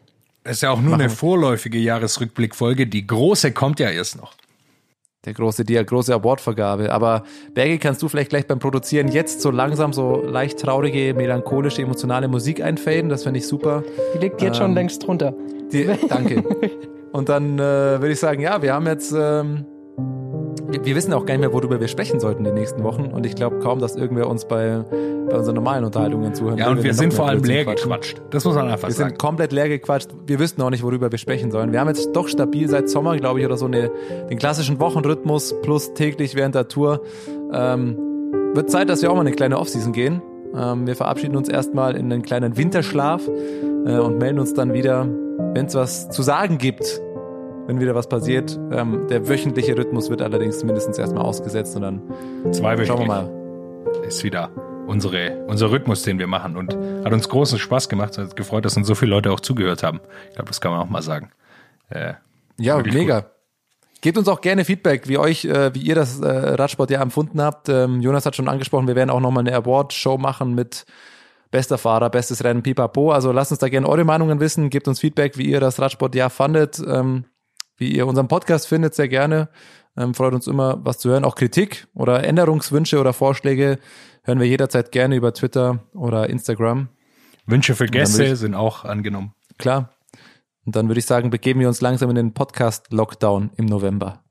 [0.44, 1.16] Das ist ja auch nur eine Machen wir.
[1.16, 2.86] vorläufige Jahresrückblickfolge.
[2.86, 4.34] Die große kommt ja erst noch.
[5.24, 6.92] der große, die große Awardvergabe.
[6.92, 11.82] Aber Bergi, kannst du vielleicht gleich beim Produzieren jetzt so langsam so leicht traurige, melancholische,
[11.82, 13.08] emotionale Musik einfaden?
[13.10, 13.82] Das fände ich super.
[14.14, 15.34] Die liegt jetzt schon Ähm, längst drunter.
[15.72, 16.44] Die, danke.
[17.16, 19.64] Und dann äh, würde ich sagen, ja, wir haben jetzt, ähm,
[20.68, 23.06] wir, wir wissen auch gar nicht mehr, worüber wir sprechen sollten die nächsten Wochen.
[23.06, 24.84] Und ich glaube kaum, dass irgendwer uns bei,
[25.30, 28.20] bei unseren normalen Unterhaltungen zuhören Ja, und wir noch sind vor allem leer gequatscht.
[28.28, 29.08] Das muss man einfach Wir sagen.
[29.12, 30.10] sind komplett leer gequatscht.
[30.26, 31.72] Wir wüssten auch nicht, worüber wir sprechen sollen.
[31.72, 33.90] Wir haben jetzt doch stabil seit Sommer, glaube ich, oder so eine,
[34.28, 37.00] den klassischen Wochenrhythmus plus täglich während der Tour.
[37.50, 37.96] Ähm,
[38.52, 40.20] wird Zeit, dass wir auch mal eine kleine Offseason gehen.
[40.54, 43.26] Ähm, wir verabschieden uns erstmal in einen kleinen Winterschlaf
[43.86, 45.08] äh, und melden uns dann wieder,
[45.54, 47.00] wenn es was zu sagen gibt,
[47.66, 48.58] wenn wieder was passiert.
[48.72, 52.02] Ähm, der wöchentliche Rhythmus wird allerdings mindestens erstmal ausgesetzt und dann
[52.52, 53.30] Zwei schauen wir mal.
[54.06, 54.50] ist wieder
[54.86, 56.56] unsere, unser Rhythmus, den wir machen.
[56.56, 58.12] Und hat uns großen Spaß gemacht.
[58.12, 60.00] Es hat gefreut, dass uns so viele Leute auch zugehört haben.
[60.28, 61.30] Ich glaube, das kann man auch mal sagen.
[61.90, 62.14] Äh,
[62.58, 63.26] Ja, mega.
[64.02, 67.68] Gebt uns auch gerne Feedback, wie euch, äh, wie ihr das äh, Radsportjahr empfunden habt.
[67.68, 70.84] Ähm, Jonas hat schon angesprochen, wir werden auch nochmal eine Award-Show machen mit
[71.50, 73.10] bester Fahrer, bestes Rennen, pipapo.
[73.10, 74.68] Also lasst uns da gerne eure Meinungen wissen.
[74.70, 77.24] Gebt uns Feedback, wie ihr das Radsportjahr fandet, ähm,
[77.76, 79.48] wie ihr unseren Podcast findet, sehr gerne.
[79.96, 81.24] Ähm, freut uns immer, was zu hören.
[81.24, 83.78] Auch Kritik oder Änderungswünsche oder Vorschläge
[84.24, 86.88] hören wir jederzeit gerne über Twitter oder Instagram.
[87.46, 89.32] Wünsche für Gäste ich- sind auch angenommen.
[89.58, 89.90] Klar.
[90.64, 94.24] Und dann würde ich sagen, begeben wir uns langsam in den Podcast-Lockdown im November.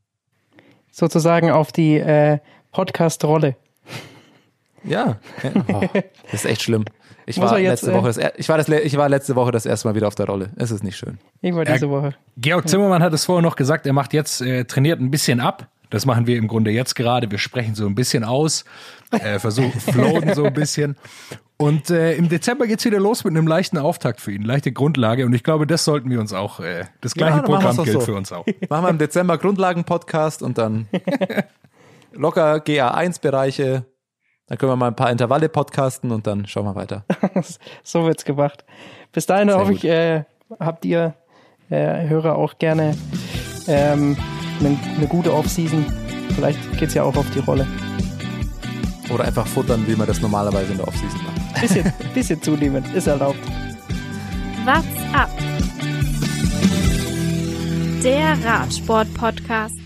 [0.91, 2.39] Sozusagen auf die äh,
[2.71, 3.55] Podcast-Rolle.
[4.87, 5.17] Ja.
[5.67, 5.81] Oh,
[6.31, 6.85] das ist echt schlimm.
[7.25, 9.35] Ich Muss war, jetzt, letzte äh, Woche das, er- ich, war das, ich war letzte
[9.35, 10.51] Woche das erste Mal wieder auf der Rolle.
[10.57, 11.17] Es ist nicht schön.
[11.41, 12.13] Irgendwann diese Woche.
[12.37, 15.67] Georg Zimmermann hat es vorher noch gesagt, er macht jetzt, äh, trainiert ein bisschen ab.
[15.89, 17.29] Das machen wir im Grunde jetzt gerade.
[17.31, 18.65] Wir sprechen so ein bisschen aus,
[19.11, 20.97] äh, versuchen, floaten so ein bisschen.
[21.57, 25.25] Und äh, im Dezember geht's wieder los mit einem leichten Auftakt für ihn, leichte Grundlage.
[25.25, 27.99] Und ich glaube, das sollten wir uns auch, äh, das gleiche wir's Programm gilt so.
[28.01, 28.45] für uns auch.
[28.69, 30.87] Machen wir im Dezember Grundlagen-Podcast und dann
[32.13, 33.85] locker GA1-Bereiche.
[34.47, 37.03] Dann können wir mal ein paar Intervalle podcasten und dann schauen wir weiter.
[37.83, 38.63] so wird's gemacht.
[39.11, 39.83] Bis dahin Sehr hoffe gut.
[39.83, 40.23] ich, äh,
[40.59, 41.15] habt ihr
[41.69, 42.95] äh, Hörer auch gerne
[43.67, 44.15] ähm,
[44.59, 45.85] eine, eine gute Offseason.
[46.35, 47.65] Vielleicht geht's ja auch auf die Rolle.
[49.11, 51.35] Oder einfach futtern, wie man das normalerweise in der Offseason macht.
[51.61, 53.39] Bisschen, bisschen zunehmend, ist erlaubt.
[54.65, 55.29] What's up?
[58.03, 59.84] Der Radsport-Podcast.